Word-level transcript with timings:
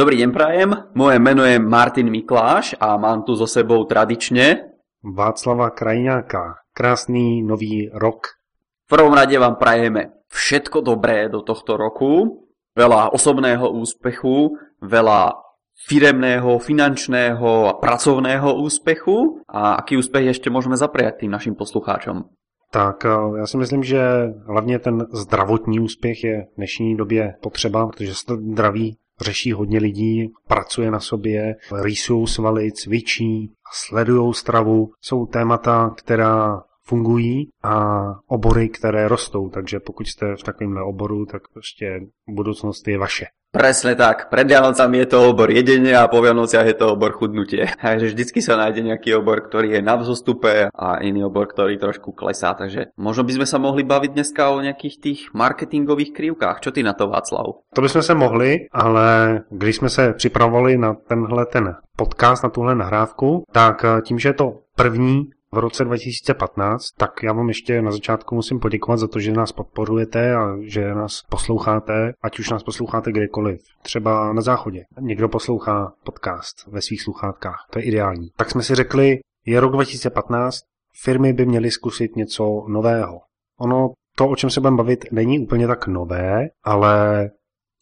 Dobrý 0.00 0.16
deň 0.16 0.32
prajem, 0.32 0.70
moje 0.96 1.20
meno 1.20 1.44
je 1.44 1.60
Martin 1.60 2.08
Mikláš 2.08 2.72
a 2.80 2.96
mám 2.96 3.20
tu 3.20 3.36
so 3.36 3.44
sebou 3.44 3.84
tradične 3.84 4.72
Václava 5.04 5.68
Krajňáka. 5.76 6.56
Krásný 6.72 7.44
nový 7.44 7.92
rok. 7.92 8.40
V 8.88 8.96
prvom 8.96 9.12
rade 9.12 9.36
vám 9.36 9.60
prajeme 9.60 10.24
všetko 10.32 10.80
dobré 10.80 11.28
do 11.28 11.44
tohto 11.44 11.76
roku, 11.76 12.32
veľa 12.72 13.12
osobného 13.12 13.68
úspechu, 13.76 14.56
veľa 14.80 15.36
firemného, 15.84 16.56
finančného 16.56 17.68
a 17.68 17.76
pracovného 17.76 18.56
úspechu 18.56 19.44
a 19.52 19.84
aký 19.84 20.00
úspech 20.00 20.32
ešte 20.32 20.48
môžeme 20.48 20.80
zapriať 20.80 21.28
tým 21.28 21.36
našim 21.36 21.52
poslucháčom. 21.52 22.24
Tak 22.72 23.04
eh, 23.04 23.38
já 23.38 23.46
si 23.46 23.56
myslím, 23.56 23.82
že 23.82 24.00
hlavně 24.48 24.78
ten 24.78 25.06
zdravotní 25.12 25.80
úspěch 25.80 26.24
je 26.24 26.36
v 26.52 26.56
dnešní 26.56 26.96
době 26.96 27.34
potřeba, 27.40 27.86
protože 27.86 28.12
zdraví 28.14 28.96
řeší 29.20 29.52
hodně 29.52 29.78
lidí, 29.78 30.32
pracuje 30.48 30.90
na 30.90 31.00
sobě, 31.00 31.56
rýsují 31.82 32.26
svaly, 32.26 32.72
cvičí, 32.72 33.52
sledují 33.72 34.34
stravu. 34.34 34.92
Jsou 35.00 35.26
témata, 35.26 35.94
která 35.96 36.62
fungují 36.82 37.48
a 37.62 38.04
obory, 38.26 38.68
které 38.68 39.08
rostou. 39.08 39.48
Takže 39.48 39.80
pokud 39.80 40.06
jste 40.06 40.36
v 40.36 40.42
takovémhle 40.42 40.82
oboru, 40.82 41.26
tak 41.26 41.42
prostě 41.52 42.00
budoucnost 42.28 42.88
je 42.88 42.98
vaše. 42.98 43.26
Presne 43.50 43.98
tak. 43.98 44.30
Pred 44.30 44.46
Vianocami 44.46 45.02
je 45.02 45.08
to 45.10 45.34
obor 45.34 45.50
jedenie 45.50 45.90
a 45.90 46.06
po 46.06 46.22
Vianociach 46.22 46.70
je 46.70 46.76
to 46.78 46.94
obor 46.94 47.10
chudnutie. 47.18 47.66
Takže 47.82 48.14
vždycky 48.14 48.38
sa 48.38 48.54
nájde 48.54 48.86
nejaký 48.86 49.18
obor, 49.18 49.42
ktorý 49.42 49.74
je 49.74 49.82
na 49.82 49.98
vzostupe 49.98 50.70
a 50.70 50.86
iný 51.02 51.26
obor, 51.26 51.50
ktorý 51.50 51.74
trošku 51.74 52.14
klesá. 52.14 52.54
Takže 52.54 52.94
možno 52.94 53.26
by 53.26 53.42
sme 53.42 53.46
sa 53.50 53.58
mohli 53.58 53.82
baviť 53.82 54.10
dneska 54.14 54.54
o 54.54 54.62
nejakých 54.62 54.96
tých 55.02 55.20
marketingových 55.34 56.14
krivkách. 56.14 56.62
Čo 56.62 56.70
ty 56.70 56.86
na 56.86 56.94
to, 56.94 57.10
Václav? 57.10 57.66
To 57.74 57.82
bychom 57.82 58.02
se 58.02 58.14
mohli, 58.14 58.70
ale 58.72 59.40
když 59.50 59.76
jsme 59.76 59.88
se 59.88 60.12
připravovali 60.12 60.78
na 60.78 60.94
tenhle 60.94 61.46
ten 61.46 61.74
podcast, 61.96 62.42
na 62.42 62.50
tuhle 62.50 62.74
nahrávku, 62.74 63.44
tak 63.52 63.84
tím, 64.04 64.18
že 64.18 64.28
je 64.28 64.32
to 64.32 64.58
první 64.76 65.30
v 65.52 65.58
roce 65.58 65.84
2015, 65.84 66.90
tak 66.90 67.10
já 67.22 67.32
vám 67.32 67.48
ještě 67.48 67.82
na 67.82 67.90
začátku 67.90 68.34
musím 68.34 68.60
poděkovat 68.60 68.96
za 68.96 69.08
to, 69.08 69.20
že 69.20 69.32
nás 69.32 69.52
podporujete 69.52 70.34
a 70.34 70.56
že 70.60 70.94
nás 70.94 71.22
posloucháte, 71.22 72.12
ať 72.22 72.38
už 72.38 72.50
nás 72.50 72.62
posloucháte 72.62 73.12
kdekoliv. 73.12 73.60
Třeba 73.82 74.32
na 74.32 74.42
záchodě. 74.42 74.84
Někdo 75.00 75.28
poslouchá 75.28 75.92
podcast 76.04 76.66
ve 76.66 76.82
svých 76.82 77.02
sluchátkách. 77.02 77.66
To 77.70 77.78
je 77.78 77.84
ideální. 77.84 78.28
Tak 78.36 78.50
jsme 78.50 78.62
si 78.62 78.74
řekli, 78.74 79.18
je 79.46 79.60
rok 79.60 79.72
2015, 79.72 80.60
firmy 81.02 81.32
by 81.32 81.46
měly 81.46 81.70
zkusit 81.70 82.16
něco 82.16 82.64
nového. 82.68 83.20
Ono, 83.58 83.90
to, 84.16 84.28
o 84.28 84.36
čem 84.36 84.50
se 84.50 84.60
budeme 84.60 84.76
bavit, 84.76 85.04
není 85.12 85.38
úplně 85.38 85.66
tak 85.66 85.86
nové, 85.86 86.48
ale 86.64 87.30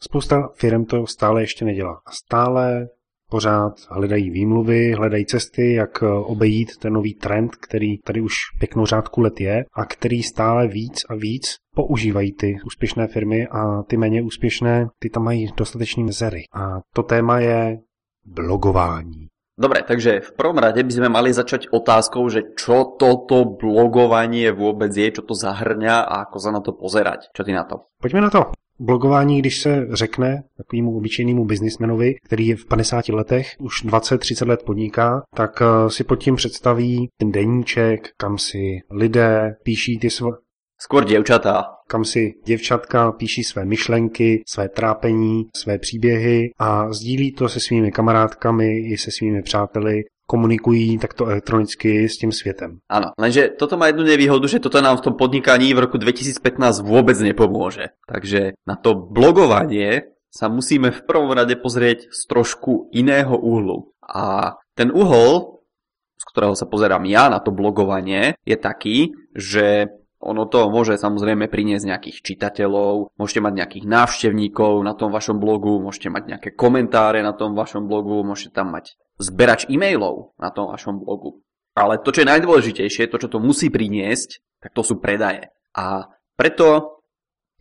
spousta 0.01 0.49
firm 0.55 0.85
to 0.85 1.07
stále 1.07 1.43
ještě 1.43 1.65
nedělá. 1.65 2.01
A 2.07 2.11
stále 2.11 2.89
pořád 3.31 3.73
hledají 3.91 4.31
výmluvy, 4.31 4.93
hledají 4.93 5.27
cesty, 5.27 5.73
jak 5.73 6.03
eh, 6.03 6.07
obejít 6.07 6.77
ten 6.77 6.93
nový 6.93 7.15
trend, 7.15 7.57
který 7.57 7.99
tady 7.99 8.21
už 8.21 8.35
pěknou 8.59 8.87
řádku 8.87 9.21
let 9.21 9.41
je 9.41 9.65
a 9.73 9.85
který 9.85 10.23
stále 10.23 10.69
víc 10.69 11.03
a 11.11 11.15
víc 11.15 11.57
používají 11.75 12.33
ty 12.33 12.57
úspěšné 12.67 13.07
firmy 13.07 13.47
a 13.47 13.83
ty 13.83 13.97
méně 13.97 14.23
úspěšné, 14.23 14.87
ty 14.99 15.11
tam 15.11 15.25
mají 15.25 15.49
dostatečný 15.57 16.05
mezery. 16.05 16.43
A 16.55 16.81
to 16.95 17.03
téma 17.03 17.39
je 17.39 17.79
blogování. 18.27 19.29
Dobre, 19.59 19.83
takže 19.83 20.23
v 20.23 20.33
prvom 20.39 20.63
rade 20.63 20.79
by 20.79 20.93
sme 20.95 21.11
mali 21.11 21.35
začať 21.35 21.75
otázkou, 21.75 22.31
že 22.31 22.55
čo 22.55 22.95
toto 22.95 23.43
blogovanie 23.59 24.55
vôbec 24.55 24.95
je, 24.95 25.19
čo 25.19 25.27
to 25.27 25.35
zahrňa 25.35 26.07
a 26.07 26.31
ako 26.31 26.37
sa 26.39 26.51
na 26.55 26.63
to 26.63 26.79
pozerať. 26.79 27.35
Čo 27.35 27.43
ty 27.43 27.51
na 27.51 27.67
to? 27.67 27.91
Poďme 27.99 28.23
na 28.23 28.31
to. 28.31 28.55
Blogování, 28.81 29.39
když 29.39 29.61
se 29.61 29.87
řekne 29.91 30.43
takovému 30.57 30.97
obyčejnému 30.97 31.45
biznismenovi, 31.45 32.15
který 32.25 32.47
je 32.47 32.57
v 32.57 32.67
50 32.67 33.09
letech, 33.09 33.57
už 33.59 33.85
20-30 33.85 34.49
let 34.49 34.63
podniká, 34.67 35.23
tak 35.35 35.63
eh, 35.63 35.91
si 35.91 36.05
pod 36.05 36.17
tím 36.17 36.37
představí 36.37 37.09
ten 37.21 37.33
deníček, 37.33 38.09
kam 38.17 38.39
si 38.39 38.79
lidé 38.91 39.57
píší 39.63 39.99
ty 39.99 40.11
své... 40.11 40.31
Skôr 40.81 41.05
děvčata. 41.05 41.65
Kam 41.89 42.05
si 42.05 42.35
děvčatka 42.45 43.13
píší 43.13 43.45
své 43.45 43.65
myšlenky, 43.65 44.43
své 44.47 44.69
trápení, 44.69 45.45
své 45.57 45.79
příběhy 45.79 46.51
a 46.59 46.93
sdílí 46.93 47.33
to 47.33 47.49
se 47.49 47.61
svými 47.61 47.93
kamarádkami 47.93 48.79
i 48.79 48.99
se 48.99 49.11
svými 49.11 49.43
přáteli 49.43 50.03
komunikují 50.29 51.01
takto 51.01 51.25
elektronicky 51.33 52.05
s 52.05 52.21
tým 52.21 52.29
svetem. 52.29 52.85
Áno, 52.93 53.17
lenže 53.17 53.57
toto 53.57 53.81
má 53.81 53.89
jednu 53.89 54.05
nevýhodu, 54.05 54.45
že 54.45 54.61
toto 54.61 54.85
nám 54.85 55.01
v 55.01 55.05
tom 55.09 55.15
podnikaní 55.17 55.73
v 55.73 55.89
roku 55.89 55.97
2015 55.97 56.85
vôbec 56.85 57.17
nepomôže. 57.17 57.97
Takže 58.05 58.61
na 58.69 58.77
to 58.77 58.93
blogovanie 58.93 60.13
sa 60.29 60.53
musíme 60.53 60.93
v 60.93 61.01
prvom 61.09 61.33
rade 61.33 61.57
pozrieť 61.57 62.13
z 62.13 62.21
trošku 62.29 62.93
iného 62.93 63.33
uhlu. 63.33 63.97
A 64.05 64.57
ten 64.77 64.93
uhol, 64.93 65.65
z 66.21 66.25
ktorého 66.29 66.53
sa 66.53 66.69
pozerám 66.69 67.09
ja 67.09 67.33
na 67.33 67.41
to 67.41 67.49
blogovanie, 67.49 68.37
je 68.45 68.57
taký, 68.61 69.17
že 69.33 69.89
ono 70.19 70.51
to 70.51 70.67
môže 70.69 70.99
samozrejme 70.99 71.47
priniesť 71.47 71.89
nejakých 71.89 72.19
čitateľov, 72.27 73.15
môžete 73.15 73.41
mať 73.41 73.55
nejakých 73.55 73.87
návštevníkov 73.87 74.83
na 74.83 74.93
tom 74.93 75.15
vašom 75.15 75.39
blogu, 75.39 75.79
môžete 75.79 76.11
mať 76.11 76.23
nejaké 76.37 76.51
komentáre 76.59 77.23
na 77.23 77.33
tom 77.33 77.55
vašom 77.55 77.87
blogu, 77.87 78.27
môžete 78.27 78.53
tam 78.53 78.75
mať 78.75 78.99
zberač 79.19 79.67
e-mailov 79.69 80.35
na 80.39 80.49
tom 80.55 80.71
vašom 80.71 81.03
blogu. 81.03 81.43
Ale 81.79 82.03
to, 82.03 82.11
čo 82.11 82.27
je 82.27 82.31
najdôležitejšie, 82.31 83.07
to, 83.07 83.23
čo 83.23 83.29
to 83.31 83.39
musí 83.39 83.71
priniesť, 83.71 84.43
tak 84.59 84.75
to 84.75 84.83
sú 84.83 84.99
predaje. 84.99 85.55
A 85.79 86.11
preto 86.35 86.99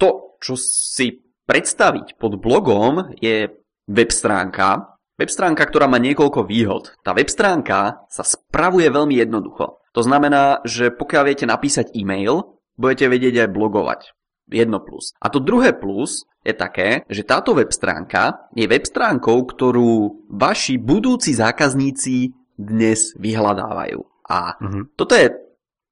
to, 0.01 0.37
čo 0.41 0.57
si 0.57 1.21
predstaviť 1.45 2.17
pod 2.17 2.41
blogom, 2.41 3.13
je 3.21 3.49
web 3.89 4.09
stránka, 4.09 4.97
web 5.17 5.29
stránka, 5.29 5.65
ktorá 5.69 5.85
má 5.85 6.01
niekoľko 6.01 6.45
výhod. 6.49 6.97
Tá 7.05 7.13
web 7.13 7.29
stránka 7.29 8.05
sa 8.09 8.23
spravuje 8.25 8.89
veľmi 8.89 9.17
jednoducho. 9.17 9.81
To 9.93 10.01
znamená, 10.01 10.61
že 10.65 10.93
pokiaľ 10.93 11.21
viete 11.25 11.45
napísať 11.49 11.93
e-mail, 11.97 12.57
budete 12.77 13.09
vedieť 13.09 13.45
aj 13.45 13.53
blogovať. 13.53 14.16
Jedno 14.47 14.79
plus. 14.79 15.11
A 15.21 15.27
to 15.29 15.39
druhé 15.39 15.75
plus 15.75 16.23
je 16.45 16.55
také, 16.55 17.03
že 17.11 17.27
táto 17.27 17.51
web 17.51 17.67
stránka 17.67 18.47
je 18.55 18.63
web 18.63 18.87
stránkou, 18.87 19.43
ktorú 19.43 20.23
vaši 20.31 20.79
budúci 20.79 21.35
zákazníci 21.35 22.31
dnes 22.55 23.11
vyhľadávajú. 23.19 23.99
A 24.31 24.55
uh-huh. 24.55 24.83
toto 24.95 25.13
je 25.15 25.35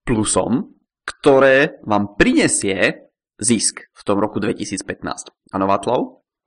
plusom, 0.07 0.71
ktoré 1.03 1.77
vám 1.83 2.15
prinesie 2.15 3.11
zisk 3.35 3.91
v 3.91 4.01
tom 4.07 4.17
roku 4.23 4.39
2015. 4.39 4.87
Ano, 5.51 5.67
Václav? 5.67 5.99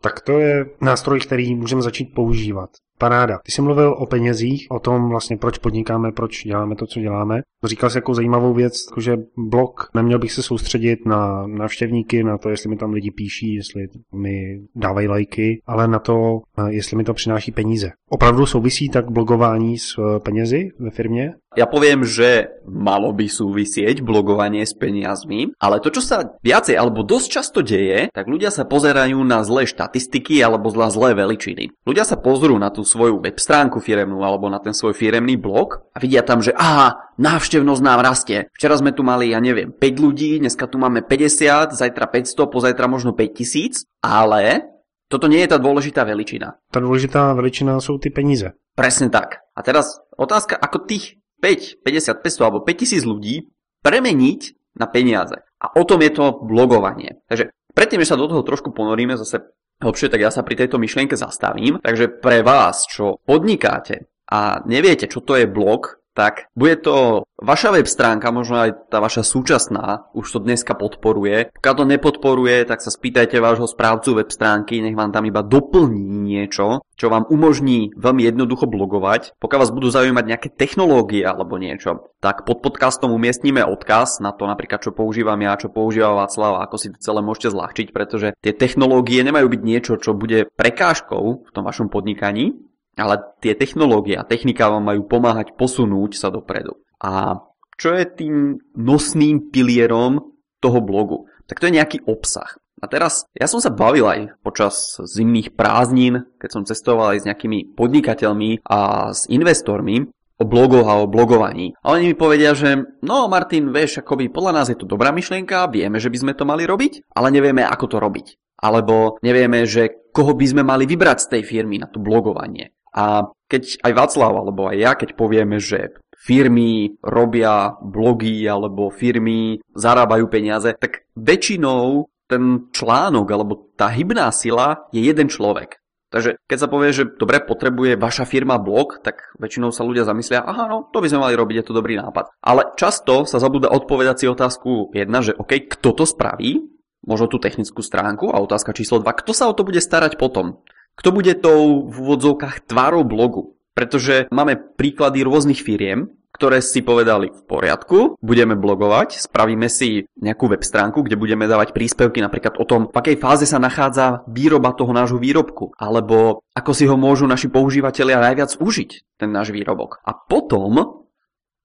Tak 0.02 0.20
to 0.20 0.38
je 0.38 0.66
nástroj, 0.80 1.20
který 1.20 1.54
můžeme 1.54 1.82
začít 1.82 2.14
používat. 2.14 2.70
Paráda. 2.98 3.38
Ty 3.44 3.52
jsi 3.52 3.62
mluvil 3.62 3.92
o 3.98 4.06
penězích, 4.06 4.66
o 4.70 4.78
tom 4.78 5.08
vlastně 5.08 5.36
proč 5.36 5.58
podnikáme, 5.58 6.12
proč 6.12 6.44
děláme 6.44 6.76
to, 6.76 6.86
co 6.86 7.00
děláme. 7.00 7.40
Říkal 7.64 7.90
jsi 7.90 7.98
jako 7.98 8.14
zajímavou 8.14 8.54
věc, 8.54 8.72
že 8.96 9.16
blog, 9.36 9.90
neměl 9.94 10.18
bych 10.18 10.32
se 10.32 10.42
soustředit 10.42 11.06
na 11.06 11.46
návštěvníky, 11.46 12.24
na 12.24 12.38
to, 12.38 12.48
jestli 12.48 12.70
mi 12.70 12.76
tam 12.76 12.92
lidi 12.92 13.10
píší, 13.10 13.54
jestli 13.54 13.88
mi 14.14 14.60
dávají 14.74 15.08
lajky, 15.08 15.62
ale 15.66 15.88
na 15.88 15.98
to, 15.98 16.40
jestli 16.68 16.96
mi 16.96 17.04
to 17.04 17.14
přináší 17.14 17.52
peníze. 17.52 17.90
Opravdu 18.10 18.46
souvisí 18.46 18.88
tak 18.88 19.10
blogování 19.10 19.78
s 19.78 19.94
eh, 19.98 20.20
penězi 20.20 20.70
ve 20.78 20.90
firmě? 20.90 21.34
Ja 21.56 21.64
poviem, 21.64 22.04
že 22.04 22.60
malo 22.68 23.08
by 23.16 23.24
súvisieť 23.24 24.04
blogovanie 24.04 24.68
s 24.68 24.76
peniazmi, 24.76 25.56
ale 25.56 25.80
to, 25.80 25.88
čo 25.88 26.04
sa 26.04 26.36
viacej 26.44 26.76
alebo 26.76 27.00
dosť 27.00 27.28
často 27.32 27.64
deje, 27.64 28.12
tak 28.12 28.28
ľudia 28.28 28.52
sa 28.52 28.68
pozerajú 28.68 29.16
na 29.24 29.40
zlé 29.40 29.64
štatistiky 29.64 30.44
alebo 30.44 30.68
zlá 30.68 30.92
zlé 30.92 31.16
veličiny. 31.16 31.72
Ľudia 31.88 32.04
sa 32.04 32.20
pozrú 32.20 32.60
na 32.60 32.68
tú 32.68 32.84
svoju 32.84 33.24
web 33.24 33.40
stránku 33.40 33.80
firemnú 33.80 34.20
alebo 34.20 34.52
na 34.52 34.60
ten 34.60 34.76
svoj 34.76 34.92
firemný 34.92 35.40
blog 35.40 35.88
a 35.96 35.98
vidia 35.98 36.20
tam, 36.20 36.44
že 36.44 36.52
aha, 36.52 37.16
návštevnosť 37.16 37.82
nám 37.82 38.04
rastie. 38.04 38.52
Včera 38.52 38.76
sme 38.76 38.92
tu 38.92 39.00
mali, 39.00 39.32
ja 39.32 39.40
neviem, 39.40 39.72
5 39.72 40.04
ľudí, 40.04 40.44
dneska 40.44 40.68
tu 40.68 40.76
máme 40.76 41.00
50, 41.00 41.72
zajtra 41.72 42.06
500, 42.12 42.44
pozajtra 42.44 42.86
možno 42.92 43.16
5000, 43.16 43.88
ale 44.04 44.68
toto 45.08 45.24
nie 45.24 45.40
je 45.40 45.48
tá 45.48 45.56
dôležitá 45.56 46.04
veličina. 46.04 46.60
Tá 46.68 46.84
dôležitá 46.84 47.32
veličina 47.32 47.80
sú 47.80 47.96
ty 47.96 48.12
peníze. 48.12 48.52
Presne 48.76 49.08
tak. 49.08 49.40
A 49.56 49.64
teraz 49.64 49.98
otázka, 50.14 50.54
ako 50.54 50.84
tých 50.84 51.18
5, 51.38 51.82
50, 51.82 52.24
500 52.24 52.46
alebo 52.46 52.60
5000 52.62 53.04
ľudí 53.04 53.50
premeniť 53.82 54.40
na 54.78 54.86
peniaze. 54.86 55.38
A 55.58 55.74
o 55.74 55.82
tom 55.82 56.02
je 56.02 56.12
to 56.14 56.38
blogovanie. 56.42 57.18
Takže 57.26 57.50
predtým, 57.74 58.02
že 58.02 58.10
sa 58.14 58.20
do 58.20 58.30
toho 58.30 58.46
trošku 58.46 58.70
ponoríme 58.70 59.18
zase 59.18 59.42
hlbšie, 59.82 60.10
tak 60.10 60.22
ja 60.22 60.30
sa 60.30 60.46
pri 60.46 60.58
tejto 60.58 60.78
myšlienke 60.78 61.18
zastavím. 61.18 61.82
Takže 61.82 62.22
pre 62.22 62.42
vás, 62.46 62.86
čo 62.86 63.18
podnikáte 63.26 64.10
a 64.30 64.62
neviete, 64.66 65.10
čo 65.10 65.22
to 65.22 65.38
je 65.38 65.50
blog, 65.50 65.97
tak 66.18 66.50
bude 66.58 66.82
to 66.82 67.22
vaša 67.38 67.70
web 67.70 67.86
stránka, 67.86 68.34
možno 68.34 68.58
aj 68.58 68.90
tá 68.90 68.98
vaša 68.98 69.22
súčasná, 69.22 70.10
už 70.10 70.26
to 70.26 70.38
dneska 70.42 70.74
podporuje. 70.74 71.54
Pokiaľ 71.54 71.74
to 71.78 71.84
nepodporuje, 71.86 72.66
tak 72.66 72.82
sa 72.82 72.90
spýtajte 72.90 73.38
vášho 73.38 73.70
správcu 73.70 74.18
web 74.18 74.26
stránky, 74.26 74.82
nech 74.82 74.98
vám 74.98 75.14
tam 75.14 75.30
iba 75.30 75.46
doplní 75.46 76.02
niečo, 76.26 76.82
čo 76.98 77.06
vám 77.06 77.30
umožní 77.30 77.94
veľmi 77.94 78.26
jednoducho 78.26 78.66
blogovať. 78.66 79.38
Pokiaľ 79.38 79.58
vás 79.62 79.70
budú 79.70 79.94
zaujímať 79.94 80.24
nejaké 80.26 80.48
technológie 80.50 81.22
alebo 81.22 81.54
niečo, 81.54 82.10
tak 82.18 82.42
pod 82.42 82.66
podcastom 82.66 83.14
umiestnime 83.14 83.62
odkaz 83.62 84.18
na 84.18 84.34
to 84.34 84.50
napríklad, 84.50 84.82
čo 84.82 84.90
používam 84.90 85.38
ja, 85.38 85.54
čo 85.54 85.70
používa 85.70 86.18
Václav, 86.18 86.66
ako 86.66 86.74
si 86.82 86.90
to 86.90 86.98
celé 86.98 87.22
môžete 87.22 87.54
zľahčiť, 87.54 87.94
pretože 87.94 88.34
tie 88.42 88.50
technológie 88.50 89.22
nemajú 89.22 89.46
byť 89.46 89.62
niečo, 89.62 89.94
čo 90.02 90.18
bude 90.18 90.50
prekážkou 90.58 91.46
v 91.46 91.50
tom 91.54 91.62
vašom 91.62 91.86
podnikaní, 91.86 92.67
ale 92.98 93.22
tie 93.38 93.54
technológie 93.54 94.18
a 94.18 94.26
technika 94.26 94.68
vám 94.68 94.84
majú 94.90 95.06
pomáhať 95.06 95.54
posunúť 95.54 96.18
sa 96.18 96.28
dopredu. 96.28 96.82
A 96.98 97.38
čo 97.78 97.94
je 97.94 98.04
tým 98.04 98.58
nosným 98.74 99.54
pilierom 99.54 100.34
toho 100.58 100.82
blogu? 100.82 101.30
Tak 101.46 101.62
to 101.62 101.70
je 101.70 101.76
nejaký 101.78 101.98
obsah. 102.04 102.58
A 102.78 102.86
teraz, 102.86 103.26
ja 103.34 103.50
som 103.50 103.58
sa 103.58 103.74
bavil 103.74 104.06
aj 104.06 104.38
počas 104.42 104.98
zimných 105.02 105.58
prázdnin, 105.58 106.26
keď 106.38 106.50
som 106.50 106.62
cestoval 106.66 107.14
aj 107.14 107.18
s 107.22 107.26
nejakými 107.26 107.74
podnikateľmi 107.74 108.62
a 108.62 109.10
s 109.10 109.26
investormi 109.26 110.06
o 110.38 110.44
blogoch 110.46 110.86
a 110.86 111.02
o 111.02 111.10
blogovaní. 111.10 111.74
A 111.82 111.98
oni 111.98 112.14
mi 112.14 112.16
povedia, 112.18 112.54
že 112.54 112.78
no 113.02 113.26
Martin, 113.26 113.74
vieš, 113.74 114.06
akoby 114.06 114.30
podľa 114.30 114.62
nás 114.62 114.66
je 114.70 114.78
to 114.78 114.86
dobrá 114.86 115.10
myšlienka, 115.10 115.66
vieme, 115.66 115.98
že 115.98 116.10
by 116.10 116.18
sme 116.22 116.32
to 116.38 116.46
mali 116.46 116.62
robiť, 116.62 117.10
ale 117.18 117.34
nevieme, 117.34 117.66
ako 117.66 117.86
to 117.90 117.96
robiť. 117.98 118.26
Alebo 118.58 119.18
nevieme, 119.22 119.66
že 119.66 120.10
koho 120.14 120.34
by 120.34 120.46
sme 120.46 120.62
mali 120.62 120.86
vybrať 120.86 121.18
z 121.26 121.30
tej 121.38 121.42
firmy 121.46 121.82
na 121.82 121.90
to 121.90 121.98
blogovanie. 121.98 122.74
A 122.94 123.32
keď 123.48 123.80
aj 123.84 123.92
Václav 123.96 124.32
alebo 124.32 124.68
aj 124.68 124.76
ja, 124.76 124.92
keď 124.94 125.16
povieme, 125.16 125.56
že 125.56 125.96
firmy 126.18 126.98
robia 127.00 127.78
blogy 127.80 128.44
alebo 128.44 128.90
firmy 128.90 129.62
zarábajú 129.72 130.26
peniaze, 130.28 130.74
tak 130.76 131.06
väčšinou 131.14 132.10
ten 132.28 132.68
článok 132.74 133.26
alebo 133.32 133.72
tá 133.78 133.88
hybná 133.88 134.28
sila 134.34 134.90
je 134.92 135.00
jeden 135.00 135.32
človek. 135.32 135.80
Takže 136.08 136.40
keď 136.48 136.58
sa 136.58 136.72
povie, 136.72 136.88
že 136.96 137.04
dobre, 137.04 137.44
potrebuje 137.44 138.00
vaša 138.00 138.24
firma 138.24 138.56
blog, 138.56 139.04
tak 139.04 139.28
väčšinou 139.36 139.68
sa 139.68 139.84
ľudia 139.84 140.08
zamyslia, 140.08 140.40
aha, 140.40 140.64
no, 140.64 140.88
to 140.88 141.04
by 141.04 141.08
sme 141.12 141.20
mali 141.20 141.36
robiť, 141.36 141.60
je 141.60 141.66
to 141.68 141.76
dobrý 141.76 142.00
nápad. 142.00 142.32
Ale 142.40 142.72
často 142.80 143.28
sa 143.28 143.36
zabúda 143.36 143.68
odpovedať 143.68 144.24
si 144.24 144.26
otázku 144.26 144.88
jedna, 144.96 145.20
že 145.20 145.36
OK, 145.36 145.68
kto 145.68 145.92
to 145.92 146.08
spraví, 146.08 146.64
možno 147.04 147.28
tú 147.28 147.36
technickú 147.36 147.84
stránku 147.84 148.32
a 148.32 148.40
otázka 148.40 148.72
číslo 148.72 149.04
2, 149.04 149.20
kto 149.20 149.36
sa 149.36 149.52
o 149.52 149.56
to 149.56 149.68
bude 149.68 149.84
starať 149.84 150.16
potom. 150.16 150.64
Kto 150.98 151.14
bude 151.14 151.38
tou 151.38 151.86
v 151.86 151.96
úvodzovkách 152.02 152.66
tvárou 152.66 153.06
blogu? 153.06 153.54
Pretože 153.78 154.26
máme 154.34 154.58
príklady 154.58 155.22
rôznych 155.22 155.62
firiem, 155.62 156.10
ktoré 156.34 156.58
si 156.62 156.82
povedali 156.82 157.34
v 157.34 157.42
poriadku, 157.46 158.18
budeme 158.22 158.54
blogovať, 158.54 159.22
spravíme 159.22 159.66
si 159.66 160.06
nejakú 160.18 160.50
web 160.50 160.62
stránku, 160.62 161.02
kde 161.02 161.18
budeme 161.18 161.50
dávať 161.50 161.74
príspevky 161.74 162.22
napríklad 162.22 162.58
o 162.62 162.64
tom, 162.66 162.90
v 162.90 162.98
akej 162.98 163.16
fáze 163.18 163.46
sa 163.46 163.58
nachádza 163.58 164.22
výroba 164.30 164.74
toho 164.74 164.94
nášho 164.94 165.18
výrobku, 165.18 165.74
alebo 165.74 166.42
ako 166.54 166.72
si 166.74 166.84
ho 166.86 166.94
môžu 166.94 167.26
naši 167.26 167.50
používateľia 167.50 168.22
najviac 168.22 168.54
užiť, 168.58 168.90
ten 169.18 169.30
náš 169.34 169.50
výrobok. 169.50 169.98
A 170.06 170.14
potom 170.14 170.97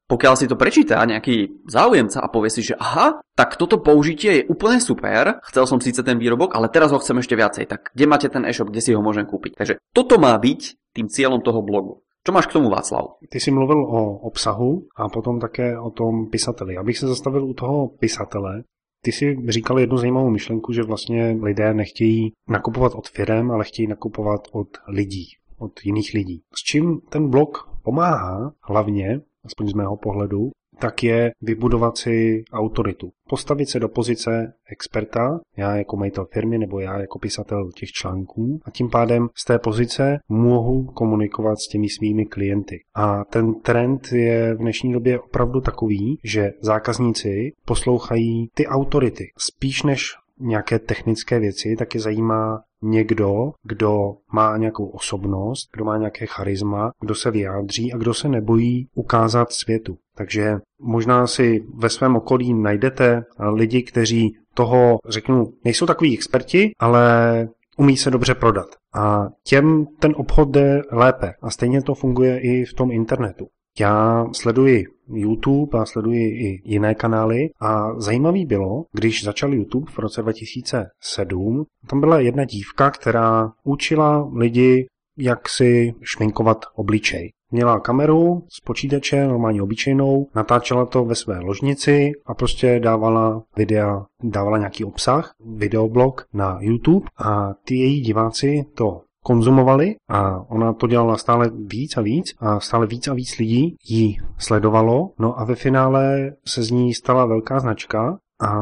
pokiaľ 0.07 0.33
si 0.35 0.45
to 0.51 0.59
prečíta 0.59 0.99
nejaký 1.03 1.65
záujemca 1.67 2.19
a 2.19 2.27
povie 2.27 2.51
si, 2.51 2.61
že 2.61 2.75
aha, 2.75 3.23
tak 3.33 3.55
toto 3.55 3.79
použitie 3.79 4.43
je 4.43 4.47
úplne 4.51 4.77
super, 4.83 5.39
chcel 5.47 5.63
som 5.65 5.79
síce 5.79 6.03
ten 6.03 6.19
výrobok, 6.19 6.53
ale 6.53 6.67
teraz 6.67 6.91
ho 6.91 6.99
chcem 6.99 7.17
ešte 7.23 7.39
viacej, 7.39 7.65
tak 7.65 7.95
kde 7.95 8.05
máte 8.05 8.27
ten 8.27 8.43
e-shop, 8.43 8.69
kde 8.69 8.83
si 8.83 8.91
ho 8.91 9.01
môžem 9.01 9.23
kúpiť. 9.23 9.55
Takže 9.55 9.79
toto 9.95 10.19
má 10.19 10.35
byť 10.35 10.91
tým 10.93 11.07
cieľom 11.07 11.39
toho 11.39 11.63
blogu. 11.63 12.03
Čo 12.23 12.31
máš 12.31 12.47
k 12.47 12.55
tomu, 12.55 12.71
Václav? 12.71 13.19
Ty 13.29 13.39
jsi 13.39 13.51
mluvil 13.51 13.83
o 13.83 14.15
obsahu 14.23 14.87
a 14.95 15.09
potom 15.09 15.39
také 15.39 15.79
o 15.79 15.91
tom 15.91 16.29
pisateli. 16.31 16.77
Abych 16.77 16.97
se 16.97 17.07
zastavil 17.07 17.45
u 17.45 17.53
toho 17.53 17.87
pisatele. 17.87 18.63
Ty 19.03 19.11
si 19.11 19.37
říkal 19.47 19.79
jednu 19.79 19.97
zajímavou 19.97 20.29
myšlenku, 20.29 20.73
že 20.73 20.83
vlastně 20.83 21.37
lidé 21.41 21.73
nechtějí 21.73 22.33
nakupovat 22.49 22.95
od 22.95 23.09
firem, 23.09 23.51
ale 23.51 23.63
chtějí 23.63 23.87
nakupovat 23.87 24.41
od 24.51 24.67
lidí, 24.87 25.27
od 25.57 25.71
jiných 25.83 26.13
lidí. 26.13 26.41
S 26.55 26.63
čím 26.63 27.01
ten 27.09 27.29
blog 27.29 27.69
pomáhá 27.83 28.53
hlavně 28.61 29.21
aspoň 29.45 29.67
z 29.67 29.73
mého 29.73 29.97
pohledu, 29.97 30.51
tak 30.79 31.03
je 31.03 31.31
vybudovat 31.41 31.97
si 31.97 32.43
autoritu. 32.53 33.11
Postavit 33.29 33.69
se 33.69 33.79
do 33.79 33.89
pozice 33.89 34.53
experta, 34.69 35.39
já 35.57 35.75
jako 35.75 35.97
majitel 35.97 36.25
firmy 36.33 36.57
nebo 36.57 36.79
já 36.79 36.99
jako 36.99 37.19
pisatel 37.19 37.69
těch 37.75 37.89
článků 37.89 38.59
a 38.65 38.71
tím 38.71 38.89
pádem 38.89 39.27
z 39.35 39.45
té 39.45 39.59
pozice 39.59 40.19
mohu 40.29 40.83
komunikovat 40.83 41.55
s 41.55 41.67
těmi 41.67 41.89
svými 41.89 42.25
klienty. 42.25 42.79
A 42.95 43.23
ten 43.23 43.53
trend 43.53 44.11
je 44.11 44.53
v 44.53 44.57
dnešní 44.57 44.93
době 44.93 45.19
opravdu 45.19 45.61
takový, 45.61 46.19
že 46.23 46.51
zákazníci 46.61 47.51
poslouchají 47.65 48.49
ty 48.53 48.67
autority 48.67 49.23
spíš 49.37 49.83
než 49.83 50.11
nějaké 50.39 50.79
technické 50.79 51.39
věci, 51.39 51.75
tak 51.79 51.95
je 51.95 52.01
zajímá 52.01 52.63
někdo, 52.83 53.51
kdo 53.63 54.13
má 54.33 54.57
nějakou 54.57 54.85
osobnost, 54.85 55.69
kdo 55.73 55.85
má 55.85 55.97
nějaké 55.97 56.25
charisma, 56.25 56.91
kdo 57.01 57.15
se 57.15 57.31
vyjádří 57.31 57.93
a 57.93 57.97
kdo 57.97 58.13
se 58.13 58.29
nebojí 58.29 58.87
ukázat 58.95 59.51
světu. 59.51 59.97
Takže 60.15 60.55
možná 60.81 61.27
si 61.27 61.65
ve 61.75 61.89
svém 61.89 62.15
okolí 62.15 62.53
najdete 62.53 63.23
lidi, 63.53 63.83
kteří 63.83 64.37
toho, 64.53 64.97
řeknu, 65.09 65.53
nejsou 65.63 65.85
takový 65.85 66.13
experti, 66.13 66.71
ale 66.79 67.47
umí 67.77 67.97
se 67.97 68.11
dobře 68.11 68.35
prodat. 68.35 68.67
A 68.95 69.27
těm 69.43 69.85
ten 69.99 70.13
obchod 70.17 70.49
jde 70.49 70.81
lépe. 70.91 71.33
A 71.41 71.49
stejně 71.49 71.81
to 71.81 71.95
funguje 71.95 72.39
i 72.39 72.65
v 72.65 72.73
tom 72.73 72.91
internetu. 72.91 73.47
Já 73.79 74.25
sleduji 74.33 74.85
YouTube 75.13 75.79
a 75.79 75.85
sleduji 75.85 76.23
i 76.23 76.61
jiné 76.65 76.95
kanály 76.95 77.49
a 77.61 77.99
zajímavý 77.99 78.45
bylo, 78.45 78.85
když 78.91 79.23
začal 79.23 79.53
YouTube 79.53 79.91
v 79.91 79.99
roce 79.99 80.21
2007, 80.21 81.65
tam 81.89 81.99
byla 81.99 82.19
jedna 82.19 82.45
dívka, 82.45 82.91
která 82.91 83.51
učila 83.63 84.29
lidi, 84.35 84.87
jak 85.17 85.49
si 85.49 85.93
šminkovat 86.01 86.65
obličej. 86.75 87.31
Měla 87.51 87.79
kameru 87.79 88.43
z 88.49 88.59
počítače, 88.59 89.27
normálně 89.27 89.61
obyčejnou, 89.61 90.27
natáčela 90.35 90.85
to 90.85 91.05
ve 91.05 91.15
své 91.15 91.39
ložnici 91.39 92.11
a 92.25 92.33
prostě 92.33 92.79
dávala 92.79 93.43
videa, 93.57 94.05
dávala 94.23 94.57
nějaký 94.57 94.85
obsah, 94.85 95.33
videoblog 95.55 96.25
na 96.33 96.57
YouTube 96.61 97.05
a 97.17 97.53
ty 97.65 97.75
její 97.75 98.01
diváci 98.01 98.65
to 98.73 99.01
konzumovali 99.23 99.95
a 100.09 100.49
ona 100.49 100.73
to 100.73 100.87
dělala 100.87 101.17
stále 101.17 101.51
víc 101.67 101.97
a 101.97 102.01
víc 102.01 102.33
a 102.39 102.59
stále 102.59 102.87
víc 102.87 103.07
a 103.07 103.13
víc 103.13 103.37
lidí 103.37 103.75
ji 103.89 104.17
sledovalo. 104.37 105.09
No 105.19 105.39
a 105.39 105.43
ve 105.43 105.55
finále 105.55 106.31
se 106.45 106.63
z 106.63 106.71
ní 106.71 106.93
stala 106.93 107.25
velká 107.25 107.59
značka 107.59 108.17
a 108.41 108.53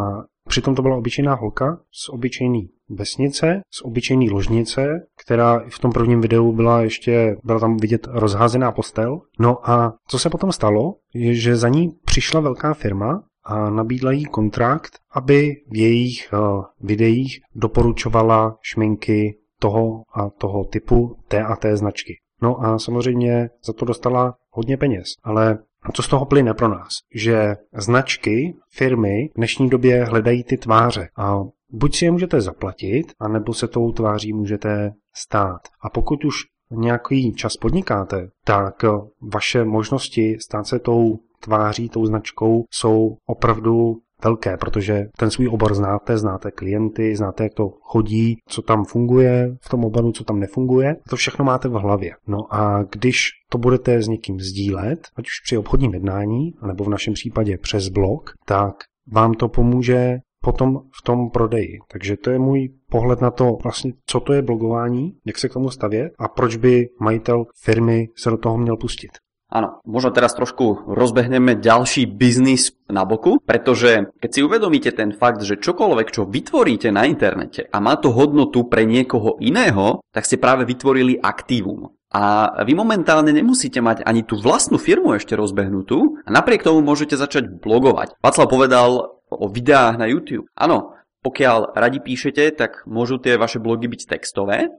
přitom 0.47 0.75
to 0.75 0.81
byla 0.81 0.97
obyčejná 0.97 1.33
holka 1.33 1.79
z 1.91 2.09
obyčejný 2.09 2.69
vesnice, 2.89 3.61
z 3.71 3.81
obyčejný 3.81 4.29
ložnice, 4.29 4.87
která 5.25 5.63
v 5.69 5.79
tom 5.79 5.91
prvním 5.91 6.21
videu 6.21 6.51
byla 6.51 6.81
ještě, 6.81 7.35
byla 7.43 7.59
tam 7.59 7.77
vidět 7.77 8.07
rozházená 8.11 8.71
postel. 8.71 9.21
No 9.39 9.69
a 9.69 9.93
co 10.07 10.19
se 10.19 10.29
potom 10.29 10.51
stalo, 10.51 10.95
je, 11.13 11.33
že 11.33 11.55
za 11.55 11.69
ní 11.69 11.89
přišla 12.05 12.39
velká 12.39 12.73
firma 12.73 13.23
a 13.45 13.69
nabídla 13.69 14.11
jí 14.11 14.25
kontrakt, 14.25 14.91
aby 15.13 15.55
v 15.71 15.75
jejich 15.77 16.29
uh, 16.33 16.63
videích 16.81 17.39
doporučovala 17.55 18.57
šminky 18.61 19.37
toho 19.61 20.03
a 20.13 20.29
toho 20.29 20.63
typu 20.63 21.17
té 21.27 21.43
a 21.43 21.55
té 21.55 21.77
značky. 21.77 22.13
No 22.41 22.63
a 22.63 22.79
samozřejmě 22.79 23.49
za 23.65 23.73
to 23.73 23.85
dostala 23.85 24.35
hodně 24.49 24.77
peněz, 24.77 25.07
ale 25.23 25.57
co 25.93 26.03
z 26.03 26.07
toho 26.07 26.25
plyne 26.25 26.53
pro 26.53 26.67
nás? 26.67 26.89
Že 27.15 27.55
značky, 27.73 28.55
firmy 28.69 29.29
v 29.31 29.35
dnešní 29.35 29.69
době 29.69 30.03
hledají 30.03 30.43
ty 30.43 30.57
tváře 30.57 31.09
a 31.17 31.39
buď 31.69 31.95
si 31.95 32.05
je 32.05 32.11
můžete 32.11 32.41
zaplatit, 32.41 33.13
anebo 33.19 33.53
se 33.53 33.67
tou 33.67 33.91
tváří 33.91 34.33
můžete 34.33 34.93
stát. 35.15 35.61
A 35.81 35.89
pokud 35.89 36.25
už 36.25 36.35
nějaký 36.71 37.33
čas 37.33 37.57
podnikáte, 37.57 38.27
tak 38.45 38.85
vaše 39.33 39.65
možnosti 39.65 40.37
stát 40.39 40.67
se 40.67 40.79
tou 40.79 41.19
tváří, 41.43 41.89
tou 41.89 42.05
značkou 42.05 42.63
jsou 42.71 43.17
opravdu 43.25 43.97
velké, 44.23 44.57
protože 44.57 45.05
ten 45.17 45.31
svůj 45.31 45.47
obor 45.47 45.73
znáte, 45.73 46.17
znáte 46.17 46.51
klienty, 46.51 47.15
znáte, 47.15 47.43
jak 47.43 47.53
to 47.53 47.69
chodí, 47.81 48.37
co 48.47 48.61
tam 48.61 48.85
funguje 48.85 49.55
v 49.61 49.69
tom 49.69 49.85
oboru, 49.85 50.11
co 50.11 50.23
tam 50.23 50.39
nefunguje. 50.39 50.95
To 51.09 51.15
všechno 51.15 51.45
máte 51.45 51.67
v 51.67 51.71
hlavě. 51.71 52.11
No 52.27 52.53
a 52.53 52.83
když 52.83 53.29
to 53.49 53.57
budete 53.57 54.01
s 54.01 54.07
někým 54.07 54.39
sdílet, 54.39 55.07
ať 55.15 55.25
už 55.25 55.41
při 55.43 55.57
obchodním 55.57 55.93
jednání, 55.93 56.53
nebo 56.67 56.83
v 56.83 56.89
našem 56.89 57.13
případě 57.13 57.57
přes 57.57 57.89
blog, 57.89 58.33
tak 58.45 58.75
vám 59.11 59.33
to 59.33 59.47
pomůže 59.49 60.17
potom 60.43 60.79
v 60.99 61.03
tom 61.03 61.29
prodeji. 61.29 61.79
Takže 61.91 62.17
to 62.17 62.29
je 62.29 62.39
můj 62.39 62.69
pohled 62.89 63.21
na 63.21 63.31
to, 63.31 63.57
vlastně, 63.63 63.93
co 64.05 64.19
to 64.19 64.33
je 64.33 64.41
blogování, 64.41 65.13
jak 65.25 65.37
se 65.37 65.49
k 65.49 65.53
tomu 65.53 65.69
stavět 65.69 66.13
a 66.19 66.27
proč 66.27 66.55
by 66.55 66.87
majitel 66.99 67.45
firmy 67.63 68.07
se 68.17 68.29
do 68.29 68.37
toho 68.37 68.57
měl 68.57 68.77
pustit. 68.77 69.11
Áno, 69.51 69.83
možno 69.83 70.15
teraz 70.15 70.31
trošku 70.31 70.87
rozbehneme 70.87 71.59
ďalší 71.59 72.07
biznis 72.07 72.71
na 72.87 73.03
boku, 73.03 73.35
pretože 73.43 74.07
keď 74.23 74.29
si 74.31 74.39
uvedomíte 74.47 74.95
ten 74.95 75.11
fakt, 75.11 75.43
že 75.43 75.59
čokoľvek, 75.59 76.07
čo 76.07 76.23
vytvoríte 76.23 76.87
na 76.87 77.03
internete 77.03 77.67
a 77.67 77.77
má 77.83 77.99
to 77.99 78.15
hodnotu 78.15 78.63
pre 78.71 78.87
niekoho 78.87 79.35
iného, 79.43 79.99
tak 80.15 80.23
ste 80.23 80.39
práve 80.39 80.63
vytvorili 80.63 81.19
aktívum. 81.19 81.91
A 82.11 82.51
vy 82.63 82.75
momentálne 82.75 83.31
nemusíte 83.31 83.79
mať 83.79 84.03
ani 84.07 84.23
tú 84.23 84.39
vlastnú 84.39 84.79
firmu 84.79 85.15
ešte 85.15 85.35
rozbehnutú 85.35 86.23
a 86.23 86.29
napriek 86.31 86.63
tomu 86.63 86.79
môžete 86.83 87.19
začať 87.19 87.51
blogovať. 87.59 88.19
Václav 88.23 88.47
povedal 88.47 89.19
o 89.31 89.45
videách 89.47 89.95
na 89.95 90.11
YouTube. 90.11 90.47
Áno, 90.55 90.95
pokiaľ 91.23 91.71
radi 91.71 92.03
píšete, 92.03 92.55
tak 92.55 92.83
môžu 92.83 93.15
tie 93.15 93.39
vaše 93.39 93.63
blogy 93.63 93.87
byť 93.87 94.01
textové. 94.11 94.71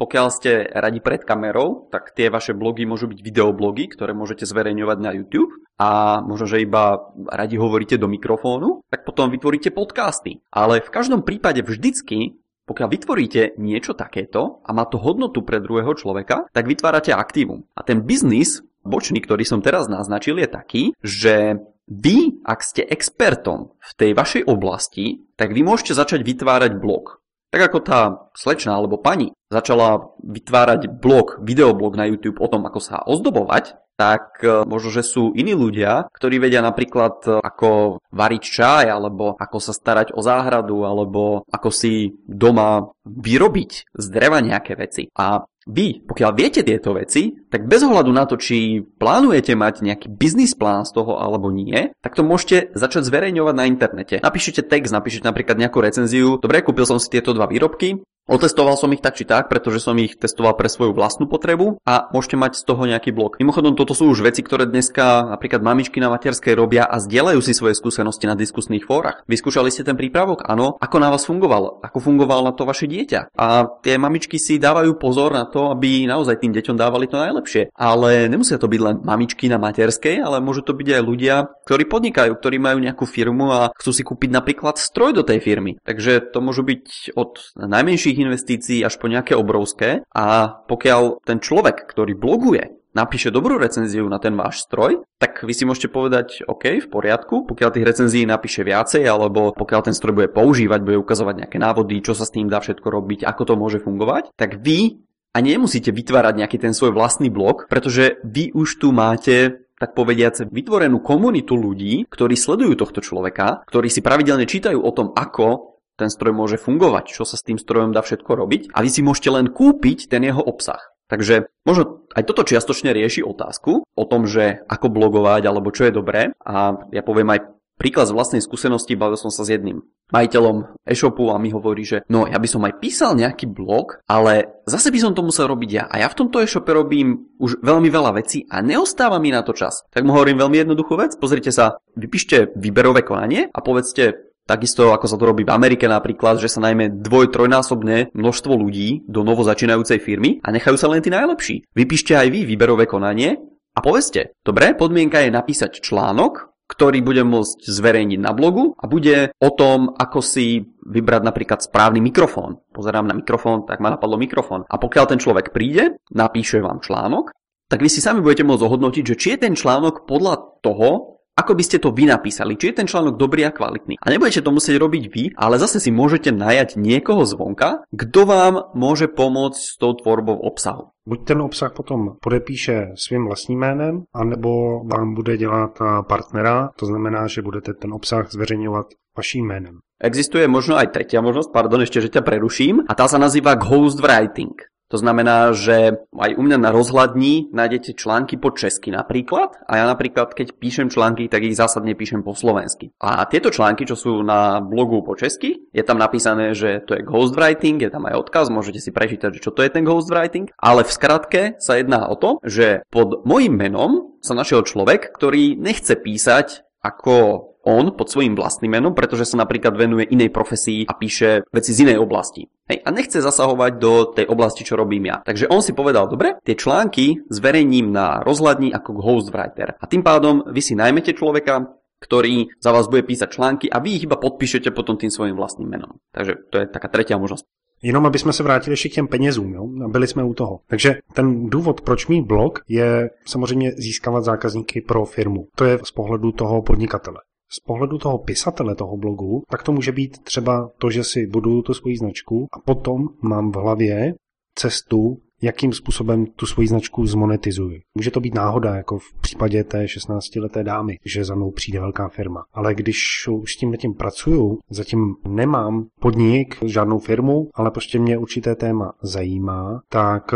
Pokiaľ 0.00 0.26
ste 0.32 0.64
radi 0.72 1.04
pred 1.04 1.20
kamerou, 1.28 1.92
tak 1.92 2.16
tie 2.16 2.32
vaše 2.32 2.56
blogy 2.56 2.88
môžu 2.88 3.04
byť 3.12 3.20
videoblogy, 3.20 3.92
ktoré 3.92 4.16
môžete 4.16 4.48
zverejňovať 4.48 4.98
na 5.04 5.12
YouTube. 5.12 5.52
A 5.76 6.20
možno, 6.24 6.48
že 6.48 6.64
iba 6.64 7.12
radi 7.28 7.60
hovoríte 7.60 8.00
do 8.00 8.08
mikrofónu, 8.08 8.80
tak 8.88 9.04
potom 9.04 9.28
vytvoríte 9.28 9.68
podcasty. 9.76 10.40
Ale 10.48 10.80
v 10.80 10.88
každom 10.88 11.20
prípade 11.20 11.60
vždycky 11.60 12.40
pokiaľ 12.70 12.86
vytvoríte 12.86 13.58
niečo 13.58 13.98
takéto 13.98 14.62
a 14.62 14.70
má 14.70 14.86
to 14.86 14.94
hodnotu 14.94 15.42
pre 15.42 15.58
druhého 15.58 15.90
človeka, 15.98 16.46
tak 16.54 16.70
vytvárate 16.70 17.10
aktívum. 17.10 17.66
A 17.74 17.82
ten 17.82 18.06
biznis 18.06 18.62
bočný, 18.86 19.18
ktorý 19.18 19.42
som 19.42 19.58
teraz 19.58 19.90
naznačil, 19.90 20.38
je 20.38 20.48
taký, 20.48 20.82
že 21.02 21.58
vy, 21.90 22.38
ak 22.46 22.62
ste 22.62 22.86
expertom 22.86 23.74
v 23.74 23.90
tej 23.98 24.10
vašej 24.14 24.42
oblasti, 24.46 25.26
tak 25.34 25.50
vy 25.50 25.66
môžete 25.66 25.98
začať 25.98 26.22
vytvárať 26.22 26.78
blog. 26.78 27.18
Tak 27.50 27.60
ako 27.70 27.78
tá 27.82 28.00
slečna 28.38 28.78
alebo 28.78 29.02
pani 29.02 29.34
začala 29.50 30.14
vytvárať 30.22 30.86
blog, 31.02 31.42
videoblog 31.42 31.98
na 31.98 32.06
YouTube 32.06 32.38
o 32.38 32.46
tom, 32.46 32.62
ako 32.62 32.78
sa 32.78 33.02
ozdobovať, 33.02 33.74
tak 34.00 34.40
e, 34.40 34.64
možno, 34.64 34.88
že 34.88 35.04
sú 35.04 35.36
iní 35.36 35.52
ľudia, 35.52 36.08
ktorí 36.08 36.40
vedia 36.40 36.64
napríklad 36.64 37.20
e, 37.28 37.30
ako 37.36 38.00
variť 38.08 38.42
čaj, 38.48 38.84
alebo 38.88 39.36
ako 39.36 39.58
sa 39.60 39.76
starať 39.76 40.16
o 40.16 40.24
záhradu, 40.24 40.88
alebo 40.88 41.44
ako 41.52 41.68
si 41.68 42.16
doma 42.24 42.88
vyrobiť 43.04 43.92
z 43.92 44.06
dreva 44.08 44.40
nejaké 44.40 44.72
veci. 44.80 45.12
A 45.12 45.44
vy, 45.68 46.00
pokiaľ 46.04 46.30
viete 46.32 46.64
tieto 46.64 46.96
veci, 46.96 47.36
tak 47.52 47.68
bez 47.68 47.84
ohľadu 47.84 48.10
na 48.12 48.24
to, 48.24 48.40
či 48.40 48.80
plánujete 48.80 49.52
mať 49.52 49.84
nejaký 49.84 50.06
biznis 50.08 50.56
plán 50.56 50.88
z 50.88 50.96
toho 50.96 51.20
alebo 51.20 51.52
nie, 51.52 51.92
tak 52.00 52.16
to 52.16 52.24
môžete 52.24 52.72
začať 52.72 53.04
zverejňovať 53.08 53.54
na 53.56 53.64
internete. 53.68 54.16
Napíšete 54.24 54.64
text, 54.64 54.94
napíšete 54.94 55.28
napríklad 55.28 55.60
nejakú 55.60 55.84
recenziu. 55.84 56.40
Dobre, 56.40 56.64
kúpil 56.64 56.88
som 56.88 56.96
si 56.96 57.12
tieto 57.12 57.36
dva 57.36 57.44
výrobky, 57.44 58.00
Otestoval 58.30 58.78
som 58.78 58.94
ich 58.94 59.02
tak 59.02 59.18
či 59.18 59.26
tak, 59.26 59.50
pretože 59.50 59.82
som 59.82 59.98
ich 59.98 60.14
testoval 60.14 60.54
pre 60.54 60.70
svoju 60.70 60.94
vlastnú 60.94 61.26
potrebu 61.26 61.82
a 61.82 62.06
môžete 62.14 62.38
mať 62.38 62.62
z 62.62 62.62
toho 62.62 62.86
nejaký 62.86 63.10
blog. 63.10 63.34
Mimochodom, 63.42 63.74
toto 63.74 63.90
sú 63.90 64.06
už 64.06 64.22
veci, 64.22 64.46
ktoré 64.46 64.70
dneska 64.70 65.34
napríklad 65.34 65.58
mamičky 65.66 65.98
na 65.98 66.14
materskej 66.14 66.54
robia 66.54 66.86
a 66.86 67.02
zdieľajú 67.02 67.42
si 67.42 67.58
svoje 67.58 67.74
skúsenosti 67.74 68.30
na 68.30 68.38
diskusných 68.38 68.86
fórach. 68.86 69.26
Vyskúšali 69.26 69.74
ste 69.74 69.82
ten 69.82 69.98
prípravok? 69.98 70.46
Áno. 70.46 70.78
Ako 70.78 71.02
na 71.02 71.10
vás 71.10 71.26
fungoval? 71.26 71.82
Ako 71.82 71.98
fungoval 71.98 72.46
na 72.46 72.54
to 72.54 72.62
vaše 72.62 72.86
dieťa? 72.86 73.34
A 73.34 73.66
tie 73.82 73.98
mamičky 73.98 74.38
si 74.38 74.62
dávajú 74.62 74.94
pozor 74.94 75.34
na 75.34 75.50
to, 75.50 75.74
aby 75.74 76.06
naozaj 76.06 76.38
tým 76.38 76.54
deťom 76.54 76.78
dávali 76.78 77.10
to 77.10 77.18
najlepšie. 77.18 77.74
Ale 77.74 78.30
nemusia 78.30 78.62
to 78.62 78.70
byť 78.70 78.78
len 78.78 78.96
mamičky 79.02 79.50
na 79.50 79.58
materskej, 79.58 80.22
ale 80.22 80.38
môžu 80.38 80.62
to 80.62 80.70
byť 80.70 80.86
aj 80.86 81.02
ľudia, 81.02 81.50
ktorí 81.66 81.82
podnikajú, 81.90 82.30
ktorí 82.38 82.62
majú 82.62 82.78
nejakú 82.78 83.10
firmu 83.10 83.50
a 83.50 83.74
chcú 83.74 83.90
si 83.90 84.06
kúpiť 84.06 84.30
napríklad 84.30 84.78
stroj 84.78 85.18
do 85.18 85.26
tej 85.26 85.42
firmy. 85.42 85.82
Takže 85.82 86.30
to 86.30 86.38
môžu 86.38 86.62
byť 86.62 87.18
od 87.18 87.58
najmenších 87.58 88.19
investícií 88.20 88.84
až 88.84 89.00
po 89.00 89.08
nejaké 89.08 89.32
obrovské 89.34 90.04
a 90.12 90.26
pokiaľ 90.68 91.24
ten 91.24 91.40
človek, 91.40 91.88
ktorý 91.88 92.14
bloguje, 92.14 92.80
napíše 92.90 93.30
dobrú 93.30 93.58
recenziu 93.58 94.06
na 94.10 94.18
ten 94.18 94.34
váš 94.34 94.66
stroj, 94.66 95.06
tak 95.18 95.46
vy 95.46 95.52
si 95.54 95.62
môžete 95.62 95.88
povedať, 95.94 96.42
OK, 96.46 96.82
v 96.82 96.88
poriadku, 96.90 97.46
pokiaľ 97.46 97.70
tých 97.70 97.86
recenzií 97.86 98.24
napíše 98.26 98.66
viacej, 98.66 99.06
alebo 99.06 99.54
pokiaľ 99.54 99.80
ten 99.86 99.94
stroj 99.94 100.22
bude 100.22 100.28
používať, 100.30 100.80
bude 100.82 100.98
ukazovať 100.98 101.46
nejaké 101.46 101.58
návody, 101.62 102.02
čo 102.02 102.18
sa 102.18 102.26
s 102.26 102.34
tým 102.34 102.50
dá 102.50 102.58
všetko 102.58 102.86
robiť, 102.86 103.22
ako 103.26 103.42
to 103.46 103.54
môže 103.54 103.78
fungovať, 103.82 104.34
tak 104.34 104.58
vy 104.58 105.06
a 105.30 105.38
nemusíte 105.38 105.94
vytvárať 105.94 106.42
nejaký 106.42 106.58
ten 106.58 106.74
svoj 106.74 106.90
vlastný 106.90 107.30
blog, 107.30 107.70
pretože 107.70 108.18
vy 108.26 108.50
už 108.50 108.82
tu 108.82 108.90
máte 108.90 109.62
tak 109.80 109.96
povediac 109.96 110.36
vytvorenú 110.52 111.00
komunitu 111.00 111.56
ľudí, 111.56 112.04
ktorí 112.04 112.36
sledujú 112.36 112.76
tohto 112.76 113.00
človeka, 113.00 113.64
ktorí 113.64 113.88
si 113.88 114.04
pravidelne 114.04 114.44
čítajú 114.44 114.76
o 114.76 114.90
tom, 114.92 115.16
ako 115.16 115.79
ten 116.00 116.08
stroj 116.08 116.32
môže 116.32 116.56
fungovať, 116.56 117.12
čo 117.12 117.28
sa 117.28 117.36
s 117.36 117.44
tým 117.44 117.60
strojom 117.60 117.92
dá 117.92 118.00
všetko 118.00 118.32
robiť 118.32 118.62
a 118.72 118.80
vy 118.80 118.88
si 118.88 119.04
môžete 119.04 119.28
len 119.28 119.52
kúpiť 119.52 120.08
ten 120.08 120.24
jeho 120.24 120.40
obsah. 120.40 120.80
Takže 121.10 121.50
možno 121.66 122.06
aj 122.14 122.22
toto 122.24 122.46
čiastočne 122.46 122.94
rieši 122.94 123.26
otázku 123.26 123.82
o 123.82 124.04
tom, 124.06 124.30
že 124.30 124.62
ako 124.70 124.88
blogovať 124.88 125.42
alebo 125.44 125.74
čo 125.74 125.90
je 125.90 125.92
dobré 125.92 126.32
a 126.40 126.80
ja 126.94 127.02
poviem 127.02 127.34
aj 127.34 127.40
príklad 127.80 128.12
z 128.12 128.14
vlastnej 128.14 128.44
skúsenosti, 128.44 128.92
bavil 128.92 129.16
som 129.16 129.32
sa 129.32 129.40
s 129.40 129.56
jedným 129.56 129.80
majiteľom 130.12 130.84
e-shopu 130.84 131.32
a 131.32 131.40
mi 131.40 131.48
hovorí, 131.48 131.82
že 131.86 132.04
no 132.12 132.28
ja 132.28 132.36
by 132.36 132.48
som 132.50 132.62
aj 132.68 132.76
písal 132.76 133.16
nejaký 133.16 133.48
blog, 133.48 134.04
ale 134.04 134.60
zase 134.68 134.92
by 134.92 134.98
som 135.00 135.12
to 135.16 135.24
musel 135.24 135.48
robiť 135.48 135.70
ja. 135.72 135.84
A 135.88 136.04
ja 136.04 136.12
v 136.12 136.18
tomto 136.20 136.44
e-shope 136.44 136.68
robím 136.68 137.30
už 137.40 137.64
veľmi 137.64 137.88
veľa 137.88 138.20
vecí 138.20 138.44
a 138.52 138.60
neostáva 138.60 139.16
mi 139.16 139.32
na 139.32 139.40
to 139.40 139.56
čas. 139.56 139.86
Tak 139.88 140.04
mu 140.04 140.12
hovorím 140.12 140.44
veľmi 140.44 140.66
jednoduchú 140.66 141.00
vec, 141.00 141.16
pozrite 141.16 141.54
sa, 141.54 141.80
vypíšte 141.96 142.52
výberové 142.58 143.00
konanie 143.06 143.48
a 143.48 143.58
povedzte 143.64 144.29
Takisto 144.50 144.90
ako 144.90 145.06
sa 145.06 145.14
to 145.14 145.30
robí 145.30 145.46
v 145.46 145.54
Amerike 145.54 145.86
napríklad, 145.86 146.42
že 146.42 146.50
sa 146.50 146.58
najmä 146.58 147.06
dvoj, 147.06 147.30
trojnásobne 147.30 148.10
množstvo 148.10 148.50
ľudí 148.58 149.06
do 149.06 149.22
novo 149.22 149.46
začínajúcej 149.46 150.02
firmy 150.02 150.42
a 150.42 150.50
nechajú 150.50 150.74
sa 150.74 150.90
len 150.90 150.98
tí 150.98 151.06
najlepší. 151.06 151.70
Vypíšte 151.70 152.18
aj 152.18 152.34
vy 152.34 152.42
výberové 152.50 152.90
konanie 152.90 153.38
a 153.70 153.78
povedzte, 153.78 154.34
dobre, 154.42 154.74
podmienka 154.74 155.22
je 155.22 155.30
napísať 155.30 155.78
článok, 155.78 156.50
ktorý 156.66 156.98
budem 156.98 157.30
môcť 157.30 157.62
zverejniť 157.62 158.18
na 158.18 158.34
blogu 158.34 158.74
a 158.74 158.90
bude 158.90 159.30
o 159.38 159.50
tom, 159.54 159.94
ako 159.94 160.18
si 160.18 160.66
vybrať 160.82 161.22
napríklad 161.22 161.62
správny 161.62 162.02
mikrofón. 162.02 162.58
Pozerám 162.74 163.06
na 163.06 163.14
mikrofón, 163.14 163.70
tak 163.70 163.78
ma 163.78 163.94
napadlo 163.94 164.18
mikrofón. 164.18 164.66
A 164.66 164.82
pokiaľ 164.82 165.14
ten 165.14 165.22
človek 165.22 165.54
príde, 165.54 165.94
napíše 166.10 166.58
vám 166.58 166.82
článok, 166.82 167.30
tak 167.70 167.86
vy 167.86 167.90
si 167.90 168.02
sami 168.02 168.18
budete 168.18 168.42
môcť 168.42 168.66
ohodnotiť, 168.66 169.14
že 169.14 169.18
či 169.18 169.26
je 169.34 169.46
ten 169.46 169.54
článok 169.54 170.10
podľa 170.10 170.58
toho, 170.58 171.19
ako 171.38 171.52
by 171.56 171.62
ste 171.64 171.78
to 171.78 171.94
vy 171.94 172.04
napísali, 172.10 172.58
či 172.58 172.70
je 172.70 172.78
ten 172.82 172.88
článok 172.90 173.16
dobrý 173.16 173.46
a 173.46 173.54
kvalitný. 173.54 173.96
A 174.02 174.06
nebudete 174.10 174.44
to 174.44 174.54
musieť 174.54 174.76
robiť 174.76 175.04
vy, 175.08 175.22
ale 175.38 175.62
zase 175.62 175.78
si 175.80 175.90
môžete 175.94 176.34
najať 176.34 176.76
niekoho 176.76 177.24
zvonka, 177.24 177.88
kto 177.92 178.20
vám 178.26 178.54
môže 178.76 179.08
pomôcť 179.08 179.60
s 179.60 179.74
tou 179.80 179.96
tvorbou 179.96 180.36
obsahu. 180.36 180.92
Buď 181.08 181.20
ten 181.24 181.40
obsah 181.40 181.72
potom 181.72 182.20
podepíše 182.20 182.94
svým 182.94 183.26
vlastním 183.26 183.58
jménem, 183.58 183.94
anebo 184.14 184.82
vám 184.84 185.14
bude 185.14 185.36
dělat 185.36 185.78
eh, 185.80 185.84
partnera, 186.08 186.70
to 186.76 186.86
znamená, 186.86 187.26
že 187.26 187.42
budete 187.42 187.74
ten 187.74 187.92
obsah 187.92 188.30
zveřejňovat 188.30 188.86
vaším 189.16 189.46
jménem. 189.46 189.76
Existuje 190.00 190.48
možno 190.48 190.80
aj 190.80 190.96
tretia 190.96 191.20
možnosť, 191.20 191.52
pardon, 191.52 191.84
ešte, 191.84 192.00
že 192.00 192.08
ťa 192.08 192.24
preruším, 192.24 192.88
a 192.88 192.92
tá 192.96 193.04
sa 193.04 193.20
nazýva 193.20 193.52
ghostwriting. 193.60 194.56
To 194.90 194.98
znamená, 194.98 195.54
že 195.54 196.02
aj 196.10 196.34
u 196.34 196.42
mňa 196.42 196.58
na 196.58 196.70
rozhľadní 196.74 197.54
nájdete 197.54 197.94
články 197.94 198.34
po 198.34 198.50
česky 198.50 198.90
napríklad 198.90 199.54
a 199.70 199.78
ja 199.78 199.84
napríklad, 199.86 200.34
keď 200.34 200.58
píšem 200.58 200.90
články, 200.90 201.30
tak 201.30 201.46
ich 201.46 201.54
zásadne 201.54 201.94
píšem 201.94 202.26
po 202.26 202.34
slovensky. 202.34 202.90
A 202.98 203.22
tieto 203.30 203.54
články, 203.54 203.86
čo 203.86 203.94
sú 203.94 204.26
na 204.26 204.58
blogu 204.58 205.06
po 205.06 205.14
česky, 205.14 205.70
je 205.70 205.84
tam 205.86 206.02
napísané, 206.02 206.58
že 206.58 206.82
to 206.82 206.98
je 206.98 207.06
ghostwriting, 207.06 207.78
je 207.78 207.90
tam 207.90 208.10
aj 208.10 208.18
odkaz, 208.18 208.50
môžete 208.50 208.82
si 208.82 208.90
prečítať, 208.90 209.38
čo 209.38 209.54
to 209.54 209.62
je 209.62 209.70
ten 209.70 209.86
ghostwriting, 209.86 210.50
ale 210.58 210.82
v 210.82 210.90
skratke 210.90 211.42
sa 211.62 211.78
jedná 211.78 212.10
o 212.10 212.18
to, 212.18 212.42
že 212.42 212.82
pod 212.90 213.22
mojim 213.22 213.54
menom 213.54 214.18
sa 214.18 214.34
našiel 214.34 214.66
človek, 214.66 215.14
ktorý 215.14 215.54
nechce 215.54 215.94
písať 215.94 216.66
ako 216.82 217.49
on 217.64 217.92
pod 217.92 218.08
svojím 218.08 218.34
vlastným 218.36 218.72
menom, 218.80 218.92
pretože 218.96 219.28
sa 219.28 219.36
napríklad 219.40 219.76
venuje 219.76 220.08
inej 220.08 220.32
profesii 220.32 220.88
a 220.88 220.96
píše 220.96 221.44
veci 221.52 221.70
z 221.76 221.88
inej 221.88 222.00
oblasti. 222.00 222.48
Hej, 222.70 222.86
a 222.86 222.88
nechce 222.94 223.18
zasahovať 223.20 223.72
do 223.76 223.92
tej 224.14 224.26
oblasti, 224.30 224.64
čo 224.64 224.78
robím 224.78 225.10
ja. 225.10 225.20
Takže 225.20 225.50
on 225.50 225.60
si 225.60 225.74
povedal, 225.74 226.08
dobre, 226.08 226.38
tie 226.46 226.54
články 226.56 227.26
zverejním 227.28 227.92
na 227.92 228.22
rozhľadni 228.22 228.72
ako 228.72 228.90
ghostwriter. 228.96 229.76
A 229.76 229.84
tým 229.90 230.06
pádom 230.06 230.46
vy 230.46 230.60
si 230.62 230.78
najmete 230.78 231.12
človeka, 231.12 231.66
ktorý 232.00 232.48
za 232.62 232.72
vás 232.72 232.88
bude 232.88 233.04
písať 233.04 233.28
články 233.28 233.66
a 233.68 233.76
vy 233.78 234.00
ich 234.00 234.06
iba 234.08 234.16
podpíšete 234.16 234.72
potom 234.72 234.96
tým 234.96 235.12
svojím 235.12 235.36
vlastným 235.36 235.68
menom. 235.68 236.00
Takže 236.16 236.48
to 236.48 236.56
je 236.64 236.66
taká 236.66 236.88
tretia 236.88 237.20
možnosť. 237.20 237.44
Jenom 237.82 238.06
aby 238.06 238.18
jsme 238.18 238.32
se 238.32 238.42
vrátili 238.42 238.72
ještě 238.72 238.88
k 238.88 238.92
těm 238.92 239.08
penězům, 239.08 239.52
jo? 239.54 239.66
byli 239.88 240.06
jsme 240.06 240.24
u 240.24 240.34
toho. 240.34 240.60
Takže 240.66 240.94
ten 241.12 241.50
důvod, 241.50 241.80
proč 241.80 242.06
mít 242.06 242.26
blog, 242.26 242.60
je 242.68 243.10
samozřejmě 243.26 243.72
získávat 243.72 244.24
zákazníky 244.24 244.80
pro 244.80 245.04
firmu. 245.04 245.46
To 245.56 245.64
je 245.64 245.78
z 245.84 245.90
pohledu 245.90 246.32
toho 246.32 246.62
podnikatele 246.62 247.20
z 247.52 247.60
pohledu 247.60 247.98
toho 247.98 248.18
pisatele 248.18 248.74
toho 248.74 248.96
blogu, 248.96 249.42
tak 249.50 249.62
to 249.62 249.72
může 249.72 249.92
být 249.92 250.18
třeba 250.18 250.70
to, 250.78 250.90
že 250.90 251.04
si 251.04 251.26
buduju 251.26 251.62
tu 251.62 251.74
svoji 251.74 251.96
značku 251.96 252.46
a 252.52 252.58
potom 252.58 253.08
mám 253.22 253.52
v 253.52 253.56
hlavě 253.56 254.14
cestu, 254.54 255.16
jakým 255.42 255.72
způsobem 255.72 256.26
tu 256.26 256.46
svoji 256.46 256.68
značku 256.68 257.06
zmonetizuji. 257.06 257.80
Může 257.94 258.10
to 258.10 258.20
být 258.20 258.34
náhoda, 258.34 258.76
jako 258.76 258.98
v 258.98 259.14
případě 259.20 259.64
té 259.64 259.84
16-leté 259.84 260.62
dámy, 260.62 260.96
že 261.04 261.24
za 261.24 261.34
mnou 261.34 261.50
přijde 261.50 261.80
velká 261.80 262.08
firma. 262.08 262.44
Ale 262.52 262.74
když 262.74 263.28
už 263.28 263.52
s 263.52 263.56
tím 263.56 263.76
tím 263.76 263.94
pracuju, 263.94 264.58
zatím 264.70 265.14
nemám 265.28 265.86
podnik, 266.00 266.56
žádnou 266.64 266.98
firmu, 266.98 267.48
ale 267.54 267.70
prostě 267.70 267.98
mě 267.98 268.18
určité 268.18 268.54
téma 268.54 268.92
zajímá, 269.02 269.80
tak 269.88 270.34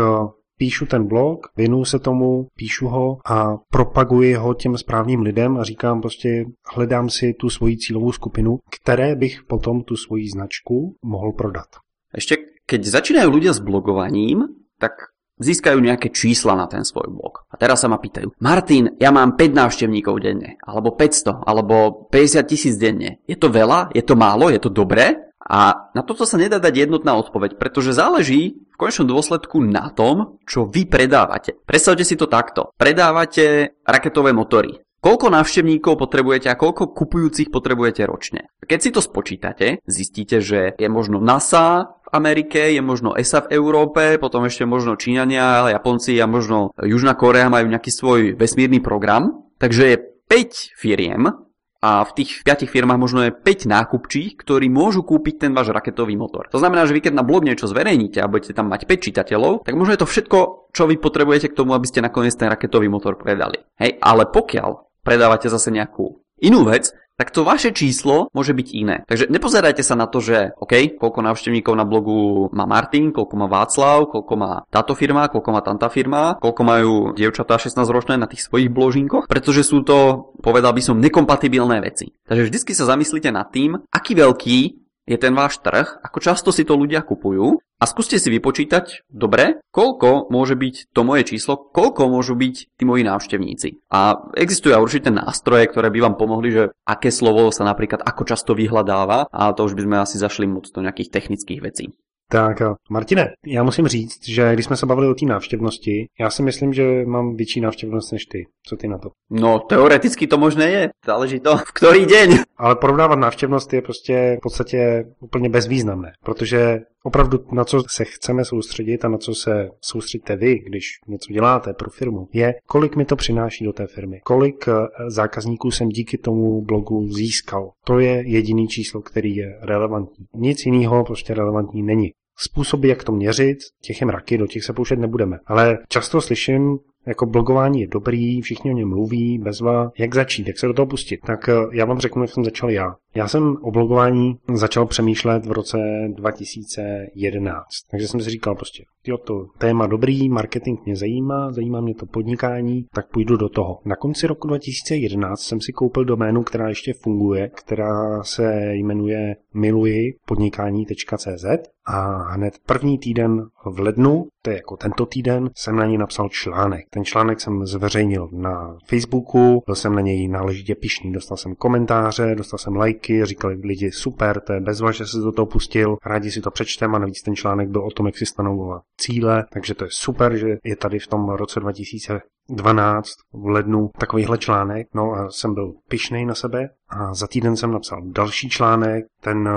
píšu 0.57 0.85
ten 0.85 1.07
blog, 1.07 1.47
věnuju 1.57 1.85
se 1.85 1.99
tomu, 1.99 2.47
píšu 2.57 2.87
ho 2.87 3.17
a 3.25 3.57
propaguji 3.69 4.33
ho 4.33 4.53
těm 4.53 4.77
správným 4.77 5.21
lidem 5.21 5.57
a 5.57 5.63
říkám 5.63 6.01
prostě, 6.01 6.45
hledám 6.75 7.09
si 7.09 7.33
tu 7.33 7.49
svoji 7.49 7.77
cílovou 7.77 8.11
skupinu, 8.11 8.59
které 8.81 9.15
bych 9.15 9.43
potom 9.47 9.83
tu 9.83 9.95
svoji 9.95 10.29
značku 10.29 10.95
mohl 11.03 11.31
prodat. 11.31 11.67
Ešte 12.15 12.55
keď 12.65 12.81
začínajú 12.81 13.29
ľudia 13.29 13.53
s 13.53 13.61
blogovaním, 13.61 14.49
tak 14.81 15.13
získajú 15.37 15.77
nejaké 15.77 16.09
čísla 16.09 16.57
na 16.57 16.65
ten 16.65 16.81
svoj 16.81 17.11
blog. 17.11 17.45
A 17.51 17.59
teraz 17.59 17.83
sa 17.83 17.91
ma 17.91 18.01
pýtajú, 18.01 18.33
Martin, 18.41 18.95
ja 18.97 19.13
mám 19.13 19.37
5 19.37 19.51
návštevníkov 19.51 20.23
denne, 20.23 20.57
alebo 20.63 20.95
500, 20.95 21.45
alebo 21.45 22.07
50 22.09 22.41
tisíc 22.47 22.75
denne. 22.79 23.21
Je 23.29 23.37
to 23.37 23.51
veľa? 23.51 23.93
Je 23.93 24.01
to 24.01 24.17
málo? 24.17 24.49
Je 24.49 24.57
to 24.57 24.71
dobré? 24.71 25.24
A 25.45 25.93
na 25.93 26.01
toto 26.01 26.25
sa 26.25 26.41
nedá 26.41 26.57
dať 26.57 26.89
jednotná 26.89 27.13
odpoveď, 27.21 27.61
pretože 27.61 27.93
záleží 27.93 28.65
v 28.73 28.79
konečnom 28.81 29.05
dôsledku 29.05 29.61
na 29.61 29.93
tom, 29.93 30.41
čo 30.49 30.65
vy 30.65 30.89
predávate. 30.89 31.53
Predstavte 31.69 32.01
si 32.01 32.17
to 32.17 32.25
takto. 32.25 32.73
Predávate 32.75 33.77
raketové 33.85 34.33
motory. 34.33 34.81
Koľko 35.05 35.29
návštevníkov 35.29 36.01
potrebujete 36.01 36.49
a 36.49 36.57
koľko 36.57 36.89
kupujúcich 36.97 37.53
potrebujete 37.53 38.09
ročne? 38.09 38.49
Keď 38.65 38.79
si 38.81 38.89
to 38.89 39.05
spočítate, 39.05 39.85
zistíte, 39.85 40.41
že 40.41 40.73
je 40.81 40.89
možno 40.89 41.21
NASA 41.21 41.93
v 41.93 42.09
Amerike, 42.09 42.73
je 42.73 42.81
možno 42.81 43.13
ESA 43.13 43.45
v 43.45 43.53
Európe, 43.53 44.17
potom 44.17 44.49
ešte 44.49 44.65
možno 44.65 44.97
Číňania, 44.97 45.69
Japonci 45.77 46.17
a 46.17 46.25
možno 46.25 46.73
Južná 46.81 47.13
Korea 47.13 47.53
majú 47.53 47.69
nejaký 47.69 47.93
svoj 47.93 48.33
vesmírny 48.33 48.81
program. 48.81 49.45
Takže 49.61 49.93
je 49.93 49.97
5 50.25 50.73
firiem, 50.73 51.44
a 51.85 52.01
v 52.01 52.11
tých 52.17 52.41
5 52.41 52.65
firmách 52.65 52.97
možno 52.97 53.21
je 53.29 53.29
5 53.29 53.69
nákupčích, 53.69 54.41
ktorí 54.41 54.73
môžu 54.73 55.05
kúpiť 55.05 55.45
ten 55.45 55.51
váš 55.53 55.69
raketový 55.69 56.17
motor. 56.17 56.49
To 56.49 56.57
znamená, 56.57 56.89
že 56.89 56.97
vy 56.97 57.05
keď 57.05 57.13
na 57.13 57.21
blog 57.21 57.45
niečo 57.45 57.69
zverejníte 57.69 58.17
a 58.17 58.25
budete 58.25 58.57
tam 58.57 58.73
mať 58.73 58.89
5 58.89 59.05
čitateľov, 59.05 59.53
tak 59.61 59.77
možno 59.77 59.93
je 59.93 60.01
to 60.01 60.09
všetko, 60.09 60.37
čo 60.73 60.89
vy 60.89 60.97
potrebujete 60.97 61.53
k 61.53 61.57
tomu, 61.61 61.77
aby 61.77 61.85
ste 61.85 62.01
nakoniec 62.01 62.33
ten 62.33 62.49
raketový 62.49 62.89
motor 62.89 63.21
predali. 63.21 63.61
Hej, 63.77 64.01
ale 64.01 64.25
pokiaľ 64.25 64.97
predávate 65.05 65.45
zase 65.45 65.69
nejakú 65.69 66.17
inú 66.41 66.65
vec, 66.65 66.89
tak 67.15 67.31
to 67.31 67.47
vaše 67.47 67.71
číslo 67.71 68.27
môže 68.35 68.51
byť 68.51 68.67
iné. 68.75 68.95
Takže 69.07 69.31
nepozerajte 69.31 69.83
sa 69.83 69.95
na 69.95 70.05
to, 70.07 70.19
že 70.19 70.51
OK, 70.59 70.99
koľko 70.99 71.19
návštevníkov 71.23 71.73
na 71.75 71.87
blogu 71.87 72.51
má 72.51 72.67
Martin, 72.67 73.15
koľko 73.15 73.35
má 73.39 73.47
Václav, 73.47 74.11
koľko 74.11 74.33
má 74.35 74.51
táto 74.67 74.93
firma, 74.93 75.31
koľko 75.31 75.49
má 75.55 75.61
tamtá 75.63 75.87
firma, 75.87 76.35
koľko 76.43 76.61
majú 76.61 76.93
dievčatá 77.15 77.55
16 77.55 77.87
ročné 77.87 78.19
na 78.19 78.27
tých 78.27 78.43
svojich 78.43 78.67
bložinkoch, 78.67 79.31
pretože 79.31 79.63
sú 79.63 79.81
to, 79.87 80.29
povedal 80.43 80.75
by 80.75 80.83
som, 80.83 80.99
nekompatibilné 80.99 81.79
veci. 81.79 82.11
Takže 82.27 82.51
vždycky 82.51 82.71
sa 82.75 82.91
zamyslite 82.91 83.31
nad 83.31 83.47
tým, 83.47 83.79
aký 83.91 84.11
veľký 84.19 84.84
je 85.05 85.17
ten 85.21 85.33
váš 85.37 85.61
trh, 85.61 86.01
ako 86.01 86.17
často 86.17 86.49
si 86.49 86.65
to 86.65 86.73
ľudia 86.73 87.05
kupujú 87.05 87.61
a 87.77 87.83
skúste 87.85 88.17
si 88.17 88.33
vypočítať, 88.33 89.05
dobre, 89.11 89.61
koľko 89.69 90.33
môže 90.33 90.57
byť 90.57 90.95
to 90.95 91.01
moje 91.05 91.29
číslo, 91.29 91.59
koľko 91.59 92.09
môžu 92.09 92.33
byť 92.33 92.55
tí 92.73 92.83
moji 92.83 93.05
návštevníci. 93.05 93.85
A 93.93 94.17
existujú 94.33 94.73
určité 94.79 95.13
nástroje, 95.13 95.69
ktoré 95.69 95.93
by 95.93 95.99
vám 96.09 96.15
pomohli, 96.17 96.49
že 96.49 96.63
aké 96.87 97.13
slovo 97.13 97.51
sa 97.53 97.67
napríklad 97.67 98.01
ako 98.01 98.23
často 98.25 98.51
vyhľadáva 98.57 99.29
a 99.29 99.53
to 99.53 99.67
už 99.67 99.77
by 99.77 99.85
sme 99.85 99.95
asi 100.01 100.17
zašli 100.17 100.49
moc 100.49 100.71
do 100.71 100.81
nejakých 100.81 101.13
technických 101.13 101.61
vecí. 101.61 101.85
Tak, 102.31 102.61
Martine, 102.89 103.33
já 103.45 103.63
musím 103.63 103.87
říct, 103.87 104.27
že 104.27 104.53
když 104.53 104.65
jsme 104.65 104.77
se 104.77 104.85
bavili 104.85 105.07
o 105.07 105.13
té 105.13 105.25
návštěvnosti, 105.25 106.07
já 106.19 106.29
si 106.29 106.43
myslím, 106.43 106.73
že 106.73 107.05
mám 107.05 107.35
větší 107.35 107.61
návštěvnost 107.61 108.11
než 108.11 108.25
ty. 108.25 108.45
Co 108.67 108.75
ty 108.75 108.87
na 108.87 108.97
to? 108.97 109.09
No, 109.29 109.59
teoreticky 109.59 110.27
to 110.27 110.37
možné 110.37 110.71
je. 110.71 110.89
Záleží 111.05 111.39
to, 111.39 111.57
v 111.57 111.71
který 111.71 112.05
den. 112.05 112.29
Ale 112.57 112.75
porovnávat 112.75 113.19
návštěvnost 113.19 113.73
je 113.73 113.81
prostě 113.81 114.37
v 114.39 114.41
podstatě 114.43 115.05
úplně 115.19 115.49
bezvýznamné, 115.49 116.11
protože 116.23 116.79
opravdu 117.05 117.39
na 117.51 117.65
co 117.65 117.83
se 117.87 118.05
chceme 118.05 118.45
soustředit 118.45 119.05
a 119.05 119.07
na 119.07 119.17
co 119.17 119.35
se 119.35 119.69
soustředíte 119.81 120.35
vy, 120.35 120.59
když 120.59 120.85
něco 121.07 121.33
děláte 121.33 121.73
pro 121.73 121.89
firmu, 121.89 122.27
je, 122.33 122.53
kolik 122.67 122.95
mi 122.95 123.05
to 123.05 123.15
přináší 123.15 123.65
do 123.65 123.73
té 123.73 123.87
firmy, 123.87 124.19
kolik 124.23 124.67
eh, 124.67 124.73
zákazníků 125.07 125.71
jsem 125.71 125.89
díky 125.89 126.17
tomu 126.17 126.61
blogu 126.61 127.07
získal. 127.07 127.71
To 127.83 127.99
je 127.99 128.23
jediný 128.27 128.67
číslo, 128.67 129.01
který 129.01 129.35
je 129.35 129.59
relevantní. 129.61 130.25
Nic 130.33 130.65
jiného 130.65 131.03
prostě 131.03 131.33
relevantní 131.33 131.83
není. 131.83 132.11
Způsoby, 132.37 132.89
jak 132.89 133.03
to 133.03 133.11
měřit, 133.11 133.57
těch 133.81 134.01
je 134.01 134.07
mraky, 134.07 134.37
do 134.37 134.47
těch 134.47 134.63
se 134.63 134.73
poušet 134.73 134.99
nebudeme. 134.99 135.37
Ale 135.45 135.77
často 135.89 136.21
slyším 136.21 136.77
jako 137.05 137.25
blogování 137.25 137.81
je 137.81 137.87
dobrý, 137.87 138.41
všichni 138.41 138.71
o 138.71 138.73
něm 138.73 138.89
mluví, 138.89 139.37
bezva. 139.37 139.91
Jak 139.97 140.15
začít, 140.15 140.47
jak 140.47 140.59
se 140.59 140.67
do 140.67 140.73
toho 140.73 140.85
pustit? 140.85 141.19
Tak 141.25 141.49
eh, 141.49 141.53
já 141.71 141.85
vám 141.85 141.99
řeknu, 141.99 142.21
jak 142.21 142.31
jsem 142.31 142.43
začal 142.43 142.69
já. 142.69 142.95
Já 143.15 143.27
jsem 143.27 143.57
o 143.61 143.71
blogování 143.71 144.37
začal 144.53 144.85
přemýšlet 144.85 145.45
v 145.45 145.51
roce 145.51 145.77
2011. 146.09 147.65
Takže 147.91 148.07
jsem 148.07 148.19
si 148.19 148.29
říkal 148.29 148.55
prostě, 148.55 148.83
jo, 149.07 149.17
to 149.17 149.45
téma 149.57 149.87
dobrý, 149.87 150.29
marketing 150.29 150.79
mě 150.85 150.95
zajímá, 150.95 151.51
zajímá 151.51 151.81
mě 151.81 151.95
to 151.95 152.05
podnikání, 152.05 152.85
tak 152.93 153.11
půjdu 153.11 153.37
do 153.37 153.49
toho. 153.49 153.79
Na 153.85 153.95
konci 153.95 154.27
roku 154.27 154.47
2011 154.47 155.41
jsem 155.41 155.61
si 155.61 155.73
koupil 155.73 156.05
doménu, 156.05 156.43
která 156.43 156.69
ještě 156.69 156.93
funguje, 156.93 157.49
která 157.53 158.23
se 158.23 158.73
jmenuje 158.73 159.35
miluji 159.53 160.13
podnikání.cz 160.25 161.74
a 161.85 162.17
hned 162.33 162.53
první 162.65 162.97
týden 162.97 163.45
v 163.65 163.79
lednu, 163.79 164.27
to 164.41 164.49
je 164.49 164.55
jako 164.55 164.77
tento 164.77 165.05
týden, 165.05 165.49
jsem 165.55 165.75
na 165.75 165.85
ní 165.85 165.97
napsal 165.97 166.29
článek. 166.29 166.85
Ten 166.89 167.05
článek 167.05 167.41
jsem 167.41 167.65
zveřejnil 167.65 168.29
na 168.31 168.77
Facebooku, 168.85 169.63
byl 169.65 169.75
jsem 169.75 169.95
na 169.95 170.01
něj 170.01 170.27
náležitě 170.27 170.75
pišný, 170.75 171.11
dostal 171.11 171.37
jsem 171.37 171.55
komentáře, 171.55 172.35
dostal 172.35 172.57
jsem 172.57 172.75
lajky, 172.75 173.25
říkali 173.25 173.55
lidi 173.63 173.91
super, 173.91 174.39
to 174.39 174.53
je 174.53 174.61
bezva, 174.61 174.91
že 174.91 175.05
se 175.05 175.17
do 175.17 175.31
toho 175.31 175.45
pustil, 175.45 175.97
rádi 176.05 176.31
si 176.31 176.41
to 176.41 176.51
přečtem. 176.51 176.95
A 176.95 176.99
navíc 176.99 177.21
ten 177.21 177.35
článek 177.35 177.69
byl 177.69 177.85
o 177.85 177.91
tom, 177.91 178.05
jak 178.05 178.17
si 178.17 178.25
stanovovat 178.25 178.81
cíle, 178.97 179.45
takže 179.53 179.73
to 179.73 179.83
je 179.83 179.89
super, 179.91 180.37
že 180.37 180.47
je 180.63 180.75
tady 180.75 180.99
v 180.99 181.07
tom 181.07 181.29
roce 181.29 181.59
2012 181.59 183.09
v 183.33 183.45
lednu 183.45 183.89
takovýhle 183.97 184.37
článek, 184.37 184.87
no 184.93 185.11
a 185.11 185.29
jsem 185.29 185.53
byl 185.53 185.73
pišnej 185.89 186.25
na 186.25 186.35
sebe 186.35 186.69
a 186.89 187.13
za 187.13 187.27
týden 187.27 187.55
jsem 187.55 187.71
napsal 187.71 188.01
další 188.05 188.49
článek, 188.49 189.05
ten 189.21 189.49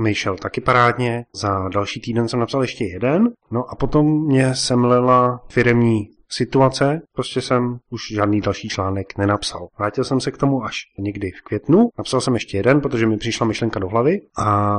mi 0.00 0.14
šel 0.14 0.36
taky 0.36 0.60
parádně, 0.60 1.24
za 1.34 1.68
další 1.68 2.00
týden 2.00 2.28
jsem 2.28 2.40
napsal 2.40 2.62
ještě 2.62 2.84
jeden, 2.84 3.28
no 3.50 3.70
a 3.70 3.76
potom 3.76 4.26
mě 4.26 4.54
semlela 4.54 5.44
firemní 5.48 6.08
situace, 6.28 7.02
prostě 7.12 7.40
jsem 7.40 7.78
už 7.90 8.00
žádný 8.14 8.40
další 8.40 8.68
článek 8.68 9.18
nenapsal. 9.18 9.68
Vrátil 9.78 10.04
jsem 10.04 10.20
se 10.20 10.30
k 10.30 10.38
tomu 10.38 10.64
až 10.64 10.76
někdy 10.98 11.30
v 11.30 11.42
květnu, 11.42 11.88
napsal 11.98 12.20
jsem 12.20 12.34
ještě 12.34 12.56
jeden, 12.56 12.80
protože 12.80 13.06
mi 13.06 13.16
přišla 13.16 13.46
myšlenka 13.46 13.80
do 13.80 13.88
hlavy 13.88 14.20
a 14.38 14.76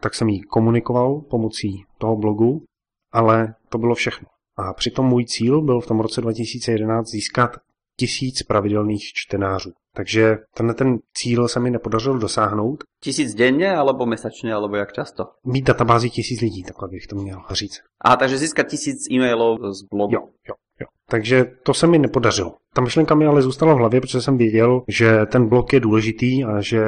tak 0.00 0.14
jsem 0.14 0.28
ji 0.28 0.40
komunikoval 0.40 1.20
pomocí 1.20 1.84
toho 1.98 2.16
blogu, 2.16 2.64
ale 3.12 3.54
to 3.68 3.78
bylo 3.78 3.94
všechno. 3.94 4.28
A 4.56 4.72
přitom 4.72 5.06
můj 5.06 5.24
cíl 5.24 5.62
byl 5.62 5.80
v 5.80 5.86
tom 5.86 6.00
roce 6.00 6.20
2011 6.20 7.08
získat 7.08 7.56
tisíc 7.98 8.42
pravidelných 8.42 9.02
čtenářů. 9.14 9.72
Takže 9.98 10.36
tenhle 10.54 10.74
ten 10.74 10.98
cíl 11.14 11.48
se 11.48 11.60
mi 11.60 11.70
nepodařilo 11.70 12.18
dosáhnout. 12.18 12.84
Tisíc 13.02 13.34
denně, 13.34 13.76
alebo 13.76 14.06
mesačně, 14.06 14.54
alebo 14.54 14.76
jak 14.76 14.92
často? 14.92 15.24
Mít 15.46 15.64
databázi 15.64 16.10
tisíc 16.10 16.40
lidí, 16.40 16.62
takhle 16.62 16.88
bych 16.88 17.06
to 17.06 17.16
měl 17.16 17.42
říct. 17.50 17.80
A 18.00 18.16
takže 18.16 18.38
získat 18.38 18.66
tisíc 18.66 19.10
e-mailů 19.10 19.72
z 19.72 19.82
blogu. 19.90 20.14
Jo, 20.14 20.20
jo, 20.48 20.54
jo. 20.80 20.86
Takže 21.10 21.44
to 21.62 21.74
se 21.74 21.86
mi 21.86 21.98
nepodařilo. 21.98 22.54
Ta 22.74 22.82
myšlenka 22.82 23.14
mi 23.14 23.26
ale 23.26 23.42
zůstala 23.42 23.74
v 23.74 23.76
hlavě, 23.76 24.00
protože 24.00 24.20
jsem 24.20 24.38
věděl, 24.38 24.82
že 24.88 25.26
ten 25.26 25.48
blok 25.48 25.72
je 25.72 25.80
důležitý 25.80 26.44
a 26.44 26.60
že 26.60 26.82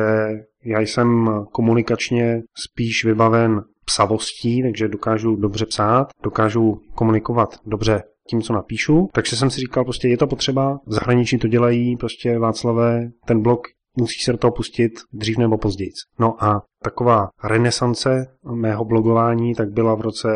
já 0.65 0.81
jsem 0.81 1.29
komunikačně 1.53 2.43
spíš 2.55 3.05
vybaven 3.05 3.63
psavostí, 3.85 4.63
takže 4.63 4.89
dokážu 4.89 5.37
dobře 5.37 5.67
psát, 5.67 6.09
dokážu 6.23 6.81
komunikovat 6.95 7.49
dobře 7.67 8.03
tím, 8.31 8.43
co 8.43 8.53
napíšu. 8.53 9.09
Takže 9.13 9.37
jsem 9.37 9.51
si 9.51 9.61
říkal, 9.61 9.85
prostě 9.85 10.09
je 10.09 10.17
to 10.17 10.27
potřeba, 10.27 10.81
v 10.87 10.93
zahraničí 10.93 11.39
to 11.39 11.49
dělají, 11.49 11.97
prostě 11.97 12.39
Václavé, 12.39 13.11
ten 13.27 13.43
blog 13.43 13.61
musí 13.97 14.21
se 14.25 14.33
do 14.33 14.39
toho 14.39 14.53
pustit 14.53 14.93
dřív 15.13 15.39
nebo 15.39 15.59
později. 15.59 15.91
No 16.19 16.45
a 16.45 16.63
taková 16.83 17.29
renesance 17.45 18.27
mého 18.55 18.85
blogování 18.85 19.55
tak 19.55 19.73
byla 19.73 19.95
v 19.95 20.01
roce 20.01 20.29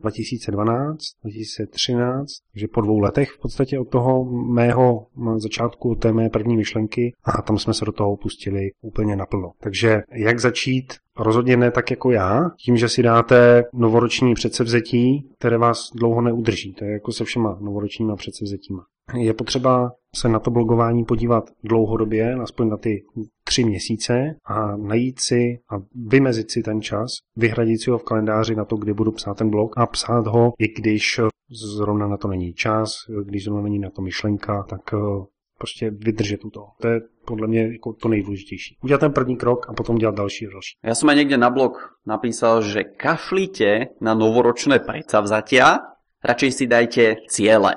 2012, 0.00 0.98
2013, 1.22 2.26
takže 2.52 2.68
po 2.68 2.80
dvou 2.80 2.98
letech 2.98 3.30
v 3.30 3.40
podstatě 3.40 3.78
od 3.78 3.88
toho 3.88 4.24
mého 4.52 5.06
začátku, 5.36 5.94
té 5.94 6.12
mé 6.12 6.30
první 6.30 6.56
myšlenky 6.56 7.12
a 7.24 7.42
tam 7.42 7.58
jsme 7.58 7.74
se 7.74 7.84
do 7.84 7.92
toho 7.92 8.16
pustili 8.16 8.70
úplně 8.82 9.16
naplno. 9.16 9.52
Takže 9.60 10.02
jak 10.12 10.38
začít 10.38 10.94
Rozhodně 11.20 11.56
ne 11.56 11.70
tak 11.70 11.90
jako 11.90 12.10
já, 12.10 12.50
tím, 12.64 12.76
že 12.76 12.88
si 12.88 13.02
dáte 13.02 13.64
novoroční 13.72 14.34
předsevzetí, 14.34 15.28
které 15.38 15.58
vás 15.58 15.90
dlouho 15.94 16.20
neudrží. 16.20 16.74
To 16.74 16.84
je 16.84 16.92
jako 16.92 17.12
se 17.12 17.24
všema 17.24 17.58
novoročníma 17.60 18.16
předsevzetíma. 18.16 18.84
Je 19.14 19.34
potřeba 19.34 19.92
se 20.14 20.28
na 20.28 20.38
to 20.38 20.50
blogování 20.50 21.04
podívat 21.04 21.50
dlouhodobě, 21.64 22.34
aspoň 22.34 22.68
na 22.68 22.76
ty 22.76 23.04
tři 23.44 23.64
měsíce 23.64 24.36
a 24.44 24.76
najít 24.76 25.20
si 25.20 25.58
a 25.70 25.74
vymezit 26.06 26.50
si 26.50 26.62
ten 26.62 26.82
čas, 26.82 27.10
vyhradit 27.36 27.80
si 27.80 27.90
ho 27.90 27.98
v 27.98 28.04
kalendáři 28.04 28.54
na 28.54 28.64
to, 28.64 28.76
kdy 28.76 28.94
budu 28.94 29.12
psát 29.12 29.36
ten 29.36 29.50
blog 29.50 29.78
a 29.78 29.86
psát 29.86 30.26
ho, 30.26 30.52
i 30.58 30.68
když 30.68 31.20
zrovna 31.76 32.08
na 32.08 32.16
to 32.16 32.28
není 32.28 32.52
čas, 32.52 32.92
když 33.24 33.44
zrovna 33.44 33.62
není 33.62 33.78
na 33.78 33.90
to 33.90 34.02
myšlenka, 34.02 34.62
tak 34.62 34.80
eh, 34.94 34.96
prostě 35.60 35.90
vydržet 35.90 36.44
u 36.44 36.50
toho. 36.50 36.68
To 36.80 36.88
je 36.88 37.00
podle 37.26 37.46
mě 37.46 37.72
jako 37.72 37.92
to 37.92 38.08
nejdůležitější. 38.08 38.76
Udělat 38.82 38.98
ten 38.98 39.12
první 39.12 39.36
krok 39.36 39.68
a 39.68 39.72
potom 39.72 39.96
dělat 39.96 40.14
další 40.14 40.46
a 40.46 40.50
další. 40.50 40.72
Ja 40.80 40.96
som 40.96 41.12
aj 41.12 41.16
niekde 41.20 41.36
na 41.36 41.52
blog 41.52 42.00
napísal, 42.08 42.64
že 42.64 42.88
kašlite 42.96 43.92
na 44.00 44.16
novoročné 44.16 44.80
predsavzatia, 44.80 45.84
radšej 46.24 46.50
si 46.50 46.64
dajte 46.64 47.04
ciele. 47.28 47.76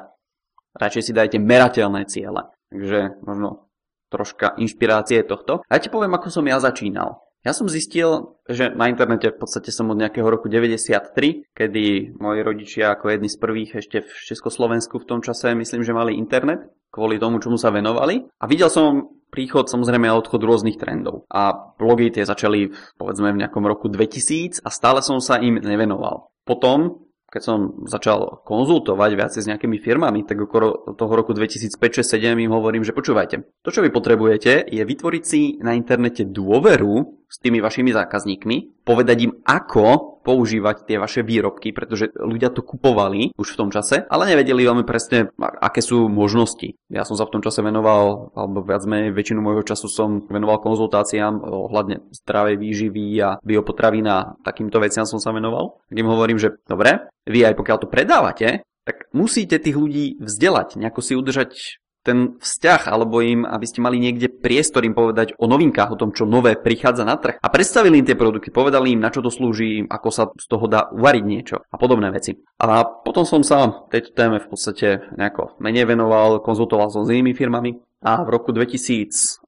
Radšej 0.80 1.04
si 1.04 1.12
dajte 1.12 1.38
merateľné 1.44 2.08
ciele. 2.08 2.48
Takže 2.72 3.20
možno 3.28 3.68
troška 4.08 4.56
inšpirácie 4.58 5.28
tohto. 5.28 5.60
A 5.68 5.72
ja 5.76 5.80
ti 5.84 5.92
poviem, 5.92 6.16
ako 6.16 6.32
som 6.32 6.48
ja 6.48 6.64
začínal. 6.64 7.20
Ja 7.44 7.52
som 7.52 7.68
zistil, 7.68 8.40
že 8.48 8.72
na 8.72 8.88
internete 8.88 9.28
v 9.28 9.36
podstate 9.36 9.68
som 9.76 9.92
od 9.92 10.00
nejakého 10.00 10.24
roku 10.24 10.48
93, 10.48 11.52
kedy 11.52 12.16
moji 12.16 12.40
rodičia 12.40 12.96
ako 12.96 13.12
jedni 13.12 13.28
z 13.28 13.36
prvých 13.36 13.72
ešte 13.84 14.00
v 14.00 14.12
Československu 14.32 14.96
v 15.04 15.08
tom 15.12 15.20
čase 15.20 15.52
myslím, 15.52 15.84
že 15.84 15.92
mali 15.92 16.16
internet 16.16 16.72
kvôli 16.88 17.20
tomu, 17.20 17.44
čomu 17.44 17.60
sa 17.60 17.68
venovali. 17.76 18.24
A 18.40 18.48
videl 18.48 18.72
som 18.72 19.12
príchod 19.28 19.68
samozrejme 19.68 20.08
a 20.08 20.16
odchod 20.16 20.40
rôznych 20.40 20.80
trendov. 20.80 21.28
A 21.28 21.52
blogy 21.52 22.16
tie 22.16 22.24
začali 22.24 22.72
povedzme 22.96 23.36
v 23.36 23.42
nejakom 23.44 23.66
roku 23.68 23.92
2000 23.92 24.64
a 24.64 24.70
stále 24.72 25.04
som 25.04 25.20
sa 25.20 25.42
im 25.42 25.60
nevenoval. 25.60 26.32
Potom 26.48 27.12
keď 27.34 27.42
som 27.42 27.82
začal 27.90 28.46
konzultovať 28.46 29.12
viacej 29.18 29.42
s 29.42 29.50
nejakými 29.50 29.82
firmami, 29.82 30.22
tak 30.30 30.46
okolo 30.46 30.94
toho 30.94 31.14
roku 31.18 31.34
2005 31.34 31.74
2007 31.94 32.46
im 32.46 32.54
hovorím, 32.54 32.86
že 32.86 32.94
počúvajte, 32.94 33.36
to 33.66 33.70
čo 33.74 33.82
vy 33.82 33.90
potrebujete 33.90 34.70
je 34.70 34.84
vytvoriť 34.86 35.24
si 35.26 35.58
na 35.66 35.74
internete 35.74 36.30
dôveru 36.30 37.26
s 37.26 37.42
tými 37.42 37.66
vašimi 37.66 37.90
zákazníkmi, 37.90 38.83
povedať 38.84 39.18
im, 39.28 39.34
ako 39.44 40.14
používať 40.24 40.88
tie 40.88 40.98
vaše 40.98 41.20
výrobky, 41.20 41.76
pretože 41.76 42.08
ľudia 42.16 42.48
to 42.48 42.64
kupovali 42.64 43.36
už 43.36 43.48
v 43.54 43.60
tom 43.60 43.70
čase, 43.70 44.08
ale 44.08 44.32
nevedeli 44.32 44.64
veľmi 44.64 44.88
presne, 44.88 45.28
aké 45.38 45.84
sú 45.84 46.08
možnosti. 46.08 46.80
Ja 46.88 47.04
som 47.04 47.20
sa 47.20 47.28
v 47.28 47.34
tom 47.36 47.44
čase 47.44 47.60
venoval, 47.60 48.32
alebo 48.32 48.64
viac 48.64 48.88
menej 48.88 49.12
väčšinu 49.12 49.44
môjho 49.44 49.68
času 49.68 49.92
som 49.92 50.24
venoval 50.32 50.64
konzultáciám 50.64 51.44
ohľadne 51.44 52.08
zdravej 52.24 52.56
výživy 52.56 53.06
a 53.20 53.36
biopotravín 53.44 54.08
a 54.08 54.40
takýmto 54.48 54.80
veciam 54.80 55.04
som 55.04 55.20
sa 55.20 55.36
venoval. 55.36 55.84
Im 55.92 56.08
hovorím, 56.08 56.40
že 56.40 56.56
dobre, 56.64 57.12
vy 57.28 57.44
aj 57.44 57.60
pokiaľ 57.60 57.78
to 57.84 57.92
predávate, 57.92 58.64
tak 58.84 59.08
musíte 59.16 59.60
tých 59.60 59.80
ľudí 59.80 60.20
vzdelať, 60.20 60.76
nejako 60.76 61.00
si 61.00 61.14
udržať 61.16 61.80
ten 62.04 62.38
vzťah, 62.38 62.92
alebo 62.92 63.24
im, 63.24 63.48
aby 63.48 63.66
ste 63.66 63.80
mali 63.80 63.98
niekde 63.98 64.28
priestor 64.28 64.84
im 64.84 64.92
povedať 64.92 65.40
o 65.40 65.48
novinkách, 65.48 65.96
o 65.96 66.00
tom, 66.00 66.12
čo 66.12 66.28
nové 66.28 66.60
prichádza 66.60 67.08
na 67.08 67.16
trh. 67.16 67.40
A 67.40 67.48
predstavili 67.48 68.04
im 68.04 68.08
tie 68.08 68.20
produkty, 68.20 68.52
povedali 68.52 68.94
im, 68.94 69.02
na 69.02 69.10
čo 69.10 69.24
to 69.24 69.32
slúži, 69.32 69.88
ako 69.88 70.10
sa 70.12 70.28
z 70.36 70.46
toho 70.52 70.68
dá 70.68 70.92
uvariť 70.92 71.24
niečo 71.24 71.64
a 71.64 71.76
podobné 71.80 72.12
veci. 72.12 72.36
A 72.60 72.84
potom 72.84 73.24
som 73.24 73.42
sa 73.42 73.88
tejto 73.88 74.12
téme 74.12 74.44
v 74.44 74.48
podstate 74.52 75.08
nejako 75.16 75.56
menej 75.64 75.88
venoval, 75.88 76.44
konzultoval 76.44 76.92
som 76.92 77.08
s 77.08 77.12
inými 77.16 77.32
firmami 77.32 77.80
a 78.04 78.20
v 78.28 78.36
roku 78.36 78.52
2008 78.52 79.48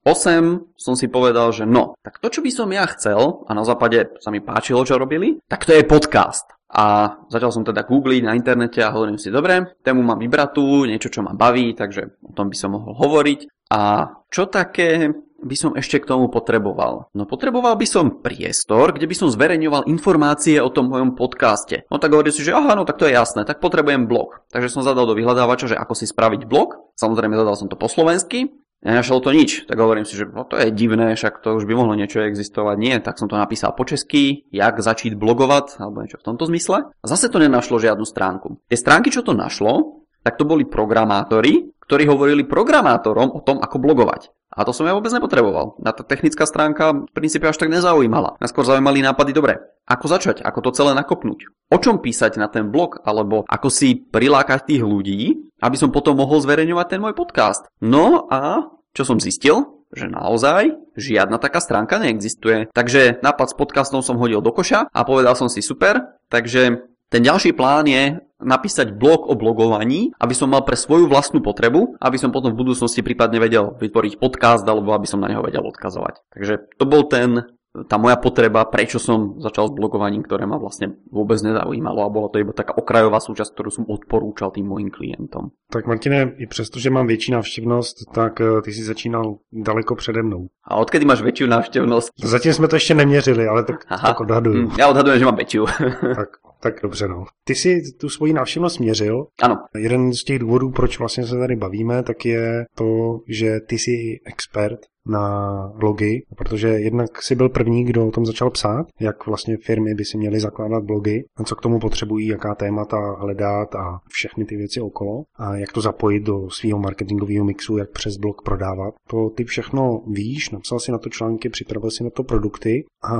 som 0.80 0.94
si 0.96 1.06
povedal, 1.12 1.52
že 1.52 1.68
no, 1.68 1.92
tak 2.00 2.16
to, 2.24 2.32
čo 2.32 2.40
by 2.40 2.48
som 2.48 2.72
ja 2.72 2.88
chcel, 2.88 3.44
a 3.44 3.52
na 3.52 3.68
západe 3.68 4.16
sa 4.16 4.32
mi 4.32 4.40
páčilo, 4.40 4.80
čo 4.80 4.96
robili, 4.96 5.36
tak 5.44 5.68
to 5.68 5.76
je 5.76 5.84
podcast. 5.84 6.55
A 6.66 7.14
začal 7.30 7.54
som 7.54 7.62
teda 7.62 7.86
googliť 7.86 8.26
na 8.26 8.34
internete 8.34 8.82
a 8.82 8.90
hovorím 8.90 9.22
si, 9.22 9.30
dobre, 9.30 9.78
tému 9.86 10.02
mám 10.02 10.18
vybratú, 10.18 10.82
niečo, 10.82 11.08
čo 11.14 11.22
ma 11.22 11.30
baví, 11.30 11.78
takže 11.78 12.18
o 12.26 12.32
tom 12.34 12.50
by 12.50 12.56
som 12.58 12.74
mohol 12.74 12.98
hovoriť. 12.98 13.70
A 13.70 14.10
čo 14.30 14.50
také 14.50 15.14
by 15.36 15.56
som 15.56 15.78
ešte 15.78 16.02
k 16.02 16.08
tomu 16.10 16.26
potreboval? 16.26 17.06
No 17.14 17.22
potreboval 17.22 17.78
by 17.78 17.86
som 17.86 18.18
priestor, 18.18 18.90
kde 18.90 19.06
by 19.06 19.14
som 19.14 19.28
zverejňoval 19.30 19.86
informácie 19.86 20.58
o 20.58 20.72
tom 20.72 20.90
mojom 20.90 21.14
podcaste. 21.14 21.86
No 21.86 22.02
tak 22.02 22.10
hovorím 22.10 22.34
si, 22.34 22.42
že 22.42 22.56
aha, 22.56 22.74
no 22.74 22.82
tak 22.82 22.98
to 22.98 23.06
je 23.06 23.14
jasné, 23.14 23.46
tak 23.46 23.62
potrebujem 23.62 24.10
blog. 24.10 24.42
Takže 24.50 24.72
som 24.72 24.82
zadal 24.82 25.06
do 25.06 25.14
vyhľadávača, 25.14 25.70
že 25.70 25.78
ako 25.78 25.94
si 25.94 26.10
spraviť 26.10 26.50
blog. 26.50 26.94
Samozrejme 26.98 27.38
zadal 27.38 27.54
som 27.54 27.70
to 27.70 27.78
po 27.78 27.86
slovensky 27.86 28.50
Nenašiel 28.86 29.18
to 29.18 29.34
nič, 29.34 29.66
tak 29.66 29.82
hovorím 29.82 30.06
si, 30.06 30.14
že 30.14 30.30
no 30.30 30.46
to 30.46 30.54
je 30.62 30.70
divné, 30.70 31.18
však 31.18 31.42
to 31.42 31.58
už 31.58 31.66
by 31.66 31.74
mohlo 31.74 31.98
niečo 31.98 32.22
existovať. 32.22 32.76
Nie, 32.78 33.02
tak 33.02 33.18
som 33.18 33.26
to 33.26 33.34
napísal 33.34 33.74
po 33.74 33.82
česky, 33.82 34.46
jak 34.54 34.78
začít 34.78 35.18
blogovať, 35.18 35.82
alebo 35.82 36.06
niečo 36.06 36.22
v 36.22 36.26
tomto 36.30 36.46
zmysle. 36.46 36.94
A 36.94 37.06
zase 37.10 37.26
to 37.26 37.42
nenašlo 37.42 37.82
žiadnu 37.82 38.06
stránku. 38.06 38.62
Tie 38.70 38.78
stránky, 38.78 39.10
čo 39.10 39.26
to 39.26 39.34
našlo, 39.34 40.06
tak 40.22 40.38
to 40.38 40.46
boli 40.46 40.62
programátori, 40.62 41.74
ktorí 41.82 42.06
hovorili 42.06 42.46
programátorom 42.46 43.34
o 43.34 43.42
tom, 43.42 43.58
ako 43.58 43.82
blogovať. 43.82 44.30
A 44.54 44.62
to 44.62 44.70
som 44.70 44.86
ja 44.86 44.94
vôbec 44.94 45.10
nepotreboval. 45.10 45.76
Na 45.82 45.90
tá 45.90 46.06
technická 46.06 46.46
stránka 46.46 46.94
v 46.94 47.10
princípe 47.10 47.44
až 47.44 47.58
tak 47.58 47.68
nezaujímala. 47.70 48.38
Naskôr 48.38 48.62
zaujímali 48.62 49.02
nápady 49.02 49.34
dobre. 49.34 49.58
Ako 49.86 50.10
začať? 50.10 50.42
Ako 50.42 50.66
to 50.66 50.74
celé 50.74 50.98
nakopnúť? 50.98 51.46
O 51.70 51.78
čom 51.78 52.02
písať 52.02 52.38
na 52.38 52.50
ten 52.50 52.70
blog? 52.70 53.02
Alebo 53.06 53.46
ako 53.46 53.68
si 53.70 53.98
prilákať 53.98 54.66
tých 54.66 54.82
ľudí, 54.82 55.50
aby 55.62 55.76
som 55.78 55.94
potom 55.94 56.18
mohol 56.18 56.42
zverejňovať 56.42 56.86
ten 56.90 57.02
môj 57.02 57.14
podcast? 57.14 57.70
No 57.78 58.26
a 58.32 58.66
čo 58.96 59.04
som 59.04 59.20
zistil? 59.20 59.76
že 59.94 60.10
naozaj 60.10 60.74
žiadna 60.98 61.38
taká 61.38 61.62
stránka 61.62 62.02
neexistuje. 62.02 62.66
Takže 62.74 63.22
nápad 63.22 63.54
s 63.54 63.54
podcastom 63.54 64.02
som 64.02 64.18
hodil 64.18 64.42
do 64.42 64.50
koša 64.50 64.90
a 64.90 65.00
povedal 65.06 65.38
som 65.38 65.46
si 65.46 65.62
super, 65.62 66.18
takže 66.26 66.82
ten 67.06 67.22
ďalší 67.22 67.54
plán 67.54 67.86
je 67.86 68.18
napísať 68.42 68.92
blog 68.92 69.30
o 69.30 69.38
blogovaní, 69.38 70.12
aby 70.20 70.34
som 70.36 70.52
mal 70.52 70.66
pre 70.66 70.76
svoju 70.76 71.08
vlastnú 71.08 71.40
potrebu, 71.40 71.96
aby 72.02 72.18
som 72.20 72.34
potom 72.34 72.52
v 72.52 72.60
budúcnosti 72.66 73.00
prípadne 73.00 73.40
vedel 73.40 73.72
vytvoriť 73.78 74.20
podcast 74.20 74.66
alebo 74.66 74.92
aby 74.92 75.08
som 75.08 75.22
na 75.22 75.32
neho 75.32 75.40
vedel 75.40 75.64
odkazovať. 75.64 76.20
Takže 76.34 76.54
to 76.76 76.84
bol 76.84 77.08
ten 77.08 77.55
tá 77.84 78.00
moja 78.00 78.16
potreba, 78.16 78.64
prečo 78.64 78.96
som 78.96 79.36
začal 79.36 79.68
s 79.68 79.76
blogovaním, 79.76 80.24
ktoré 80.24 80.48
ma 80.48 80.56
vlastne 80.56 80.96
vôbec 81.12 81.36
nezaujímalo 81.44 82.00
a 82.00 82.08
bola 82.08 82.32
to 82.32 82.40
iba 82.40 82.56
taká 82.56 82.72
okrajová 82.72 83.20
súčasť, 83.20 83.52
ktorú 83.52 83.70
som 83.70 83.84
odporúčal 83.84 84.56
tým 84.56 84.64
mojim 84.64 84.88
klientom. 84.88 85.52
Tak 85.68 85.86
Martine, 85.86 86.32
i 86.38 86.46
přesto, 86.46 86.78
že 86.78 86.90
mám 86.90 87.06
větší 87.06 87.32
návštěvnost, 87.32 87.96
tak 88.14 88.40
eh, 88.40 88.62
ty 88.64 88.72
si 88.72 88.84
začínal 88.84 89.36
daleko 89.52 89.94
přede 89.94 90.22
mnou. 90.22 90.46
A 90.64 90.76
odkedy 90.76 91.04
máš 91.04 91.22
väčšiu 91.22 91.46
návštevnosť? 91.46 92.10
Zatím 92.24 92.52
jsme 92.52 92.68
to 92.68 92.76
ještě 92.76 92.94
neměřili, 92.94 93.46
ale 93.46 93.64
tak, 93.64 93.86
Aha. 93.88 94.08
tak 94.08 94.20
odhaduju. 94.20 94.62
Hm, 94.66 94.74
ja 94.78 94.88
odhadujem, 94.88 95.18
že 95.18 95.24
mám 95.24 95.36
väčšiu. 95.36 95.62
tak 96.16 96.28
tak 96.60 96.82
dobře, 96.82 97.08
no. 97.08 97.24
Ty 97.44 97.54
si 97.54 97.82
tu 98.00 98.08
svoji 98.08 98.32
návštěvnost 98.32 98.80
měřil. 98.80 99.26
Ano. 99.42 99.56
Jeden 99.78 100.12
z 100.12 100.24
těch 100.24 100.38
důvodů, 100.38 100.70
proč 100.70 100.98
vlastně 100.98 101.26
se 101.26 101.38
tady 101.38 101.56
bavíme, 101.56 102.02
tak 102.02 102.24
je 102.24 102.64
to, 102.74 103.18
že 103.28 103.60
ty 103.60 103.78
jsi 103.78 104.20
expert 104.26 104.80
na 105.06 105.56
blogy, 105.78 106.22
protože 106.36 106.68
jednak 106.68 107.22
si 107.22 107.34
byl 107.34 107.48
první, 107.48 107.84
kdo 107.84 108.06
o 108.06 108.10
tom 108.10 108.26
začal 108.26 108.50
psát, 108.50 108.86
jak 109.00 109.26
vlastně 109.26 109.56
firmy 109.56 109.94
by 109.94 110.04
si 110.04 110.18
měly 110.18 110.40
zakládat 110.40 110.84
blogy, 110.84 111.24
a 111.36 111.44
co 111.44 111.56
k 111.56 111.60
tomu 111.60 111.78
potřebují, 111.78 112.26
jaká 112.26 112.54
témata 112.54 113.16
hledat 113.18 113.74
a 113.74 114.00
všechny 114.08 114.44
ty 114.44 114.56
věci 114.56 114.80
okolo 114.80 115.22
a 115.38 115.56
jak 115.56 115.72
to 115.72 115.80
zapojit 115.80 116.20
do 116.20 116.50
svého 116.50 116.78
marketingového 116.78 117.44
mixu, 117.44 117.76
jak 117.76 117.90
přes 117.90 118.16
blog 118.16 118.42
prodávat. 118.42 118.94
To 119.10 119.30
ty 119.30 119.44
všechno 119.44 120.02
víš, 120.06 120.50
napsal 120.50 120.80
si 120.80 120.92
na 120.92 120.98
to 120.98 121.08
články, 121.08 121.48
připravil 121.48 121.90
si 121.90 122.04
na 122.04 122.10
to 122.10 122.24
produkty 122.24 122.84
a 123.12 123.16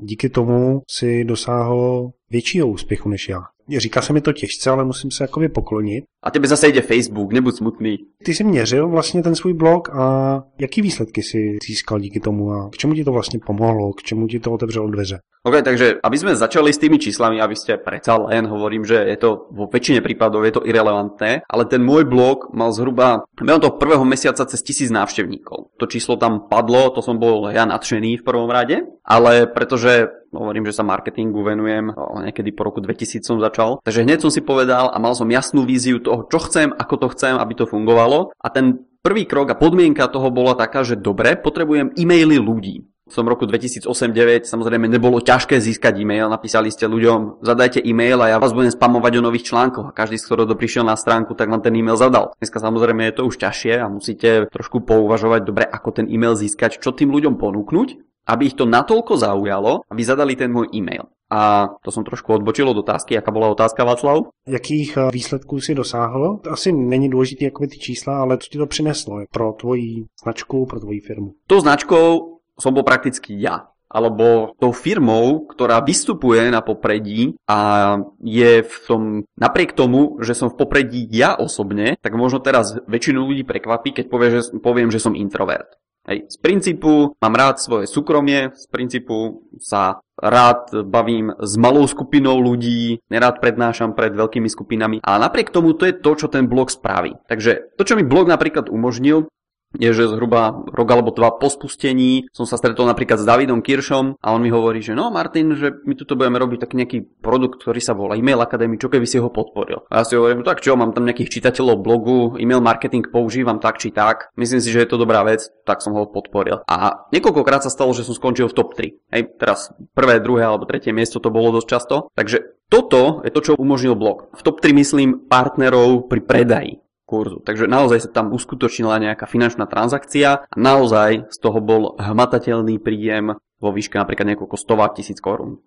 díky 0.00 0.28
tomu 0.28 0.82
si 0.90 1.24
dosáhl 1.24 2.10
většího 2.30 2.68
úspěchu 2.68 3.08
než 3.08 3.28
já. 3.28 3.40
Říká 3.76 4.02
se 4.02 4.12
mi 4.12 4.20
to 4.20 4.32
těžce, 4.32 4.70
ale 4.70 4.84
musím 4.84 5.10
se 5.10 5.24
jakoby 5.24 5.48
poklonit. 5.48 6.04
A 6.24 6.30
tebe 6.30 6.48
zase 6.48 6.68
jde 6.68 6.80
Facebook, 6.80 7.32
nebuď 7.32 7.54
smutný. 7.56 7.96
Ty 8.24 8.34
jsi 8.34 8.44
měřil 8.44 8.88
vlastně 8.88 9.22
ten 9.22 9.34
svůj 9.34 9.54
blog 9.54 9.88
a 9.94 10.42
jaký 10.58 10.82
výsledky 10.82 11.22
si 11.22 11.58
získal 11.66 12.00
díky 12.00 12.20
tomu 12.20 12.52
a 12.52 12.68
k 12.72 12.76
čemu 12.76 12.94
ti 12.94 13.04
to 13.04 13.12
vlastně 13.12 13.40
pomohlo, 13.46 13.92
k 13.92 14.02
čemu 14.02 14.26
ti 14.26 14.40
to 14.40 14.52
otevřelo 14.52 14.90
dveře? 14.90 15.18
OK, 15.46 15.62
takže 15.62 16.02
aby 16.02 16.18
sme 16.18 16.34
začali 16.34 16.74
s 16.74 16.82
tými 16.82 16.98
číslami, 16.98 17.38
aby 17.38 17.54
ste 17.54 17.78
predsa 17.78 18.18
len, 18.18 18.50
hovorím, 18.50 18.82
že 18.82 18.98
je 18.98 19.16
to 19.22 19.46
vo 19.54 19.70
väčšine 19.70 20.02
prípadov 20.02 20.42
je 20.42 20.58
to 20.58 20.66
irrelevantné, 20.66 21.46
ale 21.46 21.64
ten 21.70 21.78
môj 21.78 22.10
blog 22.10 22.50
mal 22.50 22.74
zhruba, 22.74 23.22
behom 23.38 23.62
toho 23.62 23.78
prvého 23.78 24.02
mesiaca 24.02 24.42
cez 24.42 24.60
tisíc 24.66 24.90
návštevníkov. 24.90 25.70
To 25.78 25.84
číslo 25.86 26.18
tam 26.18 26.50
padlo, 26.50 26.90
to 26.90 27.06
som 27.06 27.22
bol 27.22 27.46
ja 27.54 27.62
nadšený 27.64 28.18
v 28.18 28.26
prvom 28.26 28.50
rade, 28.50 28.82
ale 29.06 29.46
pretože 29.46 30.10
hovorím, 30.34 30.68
že 30.68 30.76
sa 30.76 30.84
marketingu 30.84 31.40
venujem, 31.40 31.94
niekedy 31.96 32.52
po 32.52 32.68
roku 32.68 32.84
2000 32.84 33.24
som 33.24 33.40
začal. 33.40 33.80
Takže 33.80 34.04
hneď 34.04 34.18
som 34.20 34.32
si 34.34 34.44
povedal 34.44 34.92
a 34.92 34.96
mal 35.00 35.16
som 35.16 35.30
jasnú 35.30 35.64
víziu 35.64 36.02
toho, 36.08 36.24
čo 36.24 36.38
chcem, 36.48 36.72
ako 36.72 36.94
to 36.96 37.06
chcem, 37.12 37.36
aby 37.36 37.52
to 37.52 37.68
fungovalo. 37.68 38.32
A 38.40 38.48
ten 38.48 38.88
prvý 39.04 39.28
krok 39.28 39.52
a 39.52 39.60
podmienka 39.60 40.08
toho 40.08 40.32
bola 40.32 40.56
taká, 40.56 40.80
že 40.82 40.96
dobre, 40.96 41.36
potrebujem 41.36 41.92
e-maily 41.94 42.40
ľudí 42.40 42.88
v 43.08 43.14
tom 43.16 43.24
roku 43.24 43.48
2008-2009 43.48 44.44
samozrejme 44.44 44.84
nebolo 44.84 45.24
ťažké 45.24 45.56
získať 45.64 45.96
e-mail. 45.96 46.28
Napísali 46.28 46.68
ste 46.68 46.84
ľuďom, 46.84 47.40
zadajte 47.40 47.80
e-mail 47.80 48.20
a 48.20 48.36
ja 48.36 48.38
vás 48.38 48.52
budem 48.52 48.68
spamovať 48.68 49.12
o 49.18 49.24
nových 49.24 49.48
článkoch. 49.48 49.90
A 49.90 49.96
každý, 49.96 50.20
z 50.20 50.28
ktorého 50.28 50.52
prišiel 50.52 50.84
na 50.84 50.94
stránku, 50.94 51.32
tak 51.32 51.48
vám 51.48 51.64
ten 51.64 51.72
e-mail 51.72 51.96
zadal. 51.96 52.36
Dneska 52.36 52.60
samozrejme 52.60 53.08
je 53.08 53.16
to 53.16 53.22
už 53.24 53.40
ťažšie 53.40 53.74
a 53.80 53.88
musíte 53.88 54.52
trošku 54.52 54.84
pouvažovať 54.84 55.40
dobre, 55.48 55.64
ako 55.64 56.04
ten 56.04 56.06
e-mail 56.06 56.36
získať, 56.36 56.84
čo 56.84 56.92
tým 56.92 57.08
ľuďom 57.08 57.40
ponúknuť, 57.40 57.88
aby 58.28 58.42
ich 58.52 58.56
to 58.60 58.68
natoľko 58.68 59.16
zaujalo, 59.16 59.88
aby 59.88 60.02
zadali 60.04 60.36
ten 60.36 60.52
môj 60.52 60.68
e-mail. 60.76 61.08
A 61.30 61.68
to 61.84 61.90
som 61.90 62.04
trošku 62.04 62.32
odbočil 62.32 62.68
od 62.68 62.76
otázky. 62.76 63.14
Jaká 63.14 63.30
bola 63.30 63.48
otázka, 63.48 63.84
Václav? 63.84 64.32
Jakých 64.48 64.96
eh, 64.96 65.10
výsledků 65.12 65.60
si 65.60 65.74
dosáhl? 65.74 66.40
Asi 66.50 66.72
není 66.72 67.08
důležité 67.08 67.44
jako 67.44 67.66
ty 67.66 67.78
čísla, 67.78 68.20
ale 68.20 68.38
co 68.38 68.48
ti 68.48 68.58
to 68.58 68.66
přineslo 68.66 69.20
pro 69.30 69.52
tvoji 69.52 70.04
značku, 70.22 70.66
pro 70.66 70.80
tvoji 70.80 71.00
firmu? 71.00 71.32
Tou 71.46 71.60
značkou 71.60 72.38
som 72.58 72.74
bol 72.74 72.82
prakticky 72.82 73.38
ja 73.38 73.70
alebo 73.88 74.52
tou 74.60 74.70
firmou, 74.76 75.48
ktorá 75.48 75.80
vystupuje 75.80 76.52
na 76.52 76.60
popredí 76.60 77.40
a 77.48 77.96
je 78.20 78.60
v 78.60 78.76
tom, 78.84 79.02
napriek 79.40 79.72
tomu, 79.72 80.20
že 80.20 80.36
som 80.36 80.52
v 80.52 80.60
popredí 80.60 81.08
ja 81.08 81.32
osobne, 81.34 81.96
tak 82.04 82.12
možno 82.12 82.44
teraz 82.44 82.76
väčšinu 82.84 83.24
ľudí 83.24 83.48
prekvapí, 83.48 83.96
keď 83.96 84.04
povie, 84.12 84.28
že, 84.38 84.40
poviem, 84.60 84.92
že 84.92 85.00
som 85.00 85.16
introvert. 85.16 85.80
Hej. 86.08 86.24
Z 86.32 86.36
princípu 86.40 87.12
mám 87.20 87.34
rád 87.36 87.60
svoje 87.60 87.84
súkromie, 87.84 88.48
z 88.56 88.64
princípu 88.72 89.44
sa 89.60 90.00
rád 90.16 90.88
bavím 90.88 91.36
s 91.36 91.60
malou 91.60 91.84
skupinou 91.84 92.40
ľudí, 92.40 93.04
nerád 93.12 93.44
prednášam 93.44 93.92
pred 93.92 94.16
veľkými 94.16 94.48
skupinami, 94.48 95.04
ale 95.04 95.28
napriek 95.28 95.52
tomu 95.52 95.76
to 95.76 95.84
je 95.84 95.92
to, 95.92 96.10
čo 96.16 96.32
ten 96.32 96.48
blog 96.48 96.72
spraví. 96.72 97.12
Takže 97.28 97.76
to, 97.76 97.82
čo 97.84 97.94
mi 97.94 98.08
blog 98.08 98.24
napríklad 98.24 98.72
umožnil, 98.72 99.28
je, 99.76 99.90
že 99.92 100.08
zhruba 100.08 100.64
rok 100.72 100.88
alebo 100.88 101.12
dva 101.12 101.36
po 101.36 101.52
spustení 101.52 102.30
som 102.32 102.48
sa 102.48 102.56
stretol 102.56 102.88
napríklad 102.88 103.20
s 103.20 103.28
Davidom 103.28 103.60
Kiršom 103.60 104.16
a 104.16 104.32
on 104.32 104.40
mi 104.40 104.48
hovorí, 104.48 104.80
že 104.80 104.96
no 104.96 105.12
Martin, 105.12 105.52
že 105.52 105.84
my 105.84 105.92
tu 105.92 106.08
budeme 106.16 106.40
robiť 106.40 106.64
taký 106.64 106.74
nejaký 106.80 106.98
produkt, 107.20 107.60
ktorý 107.60 107.80
sa 107.82 107.92
volá 107.92 108.16
Email 108.16 108.40
Academy, 108.40 108.80
čo 108.80 108.88
keby 108.88 109.04
si 109.04 109.20
ho 109.20 109.28
podporil. 109.28 109.84
A 109.92 110.00
ja 110.00 110.04
si 110.08 110.16
hovorím, 110.16 110.40
no 110.40 110.48
tak 110.48 110.64
čo, 110.64 110.72
mám 110.72 110.96
tam 110.96 111.04
nejakých 111.04 111.40
čitateľov 111.40 111.84
blogu, 111.84 112.40
email 112.40 112.64
marketing 112.64 113.12
používam 113.12 113.60
tak 113.60 113.76
či 113.76 113.92
tak, 113.92 114.32
myslím 114.40 114.60
si, 114.64 114.72
že 114.72 114.84
je 114.84 114.88
to 114.88 114.96
dobrá 114.96 115.20
vec, 115.26 115.52
tak 115.68 115.84
som 115.84 115.92
ho 115.92 116.08
podporil. 116.08 116.64
A 116.64 117.04
niekoľkokrát 117.12 117.60
sa 117.60 117.72
stalo, 117.72 117.92
že 117.92 118.08
som 118.08 118.16
skončil 118.16 118.48
v 118.48 118.56
top 118.56 118.72
3. 118.72 119.12
Hej, 119.12 119.22
teraz 119.36 119.68
prvé, 119.92 120.22
druhé 120.24 120.48
alebo 120.48 120.64
tretie 120.64 120.96
miesto 120.96 121.20
to 121.20 121.28
bolo 121.28 121.52
dosť 121.60 121.68
často. 121.68 121.96
Takže 122.16 122.68
toto 122.68 123.20
je 123.24 123.32
to, 123.32 123.40
čo 123.40 123.52
umožnil 123.56 123.96
blog. 123.96 124.32
V 124.32 124.44
top 124.44 124.60
3 124.64 124.76
myslím 124.76 125.08
partnerov 125.28 126.08
pri 126.08 126.20
predaji 126.24 126.72
kurzu. 127.08 127.40
Takže 127.40 127.64
naozaj 127.64 128.04
sa 128.04 128.10
tam 128.12 128.36
uskutočnila 128.36 129.00
nejaká 129.00 129.24
finančná 129.24 129.64
transakcia 129.64 130.44
a 130.44 130.56
naozaj 130.60 131.32
z 131.32 131.38
toho 131.40 131.64
bol 131.64 131.96
hmatateľný 131.96 132.76
príjem 132.76 133.40
vo 133.56 133.70
výške 133.72 133.96
napríklad 133.96 134.36
niekoľko 134.36 134.56
stovák 134.60 134.92
tisíc 134.92 135.24
korún. 135.24 135.64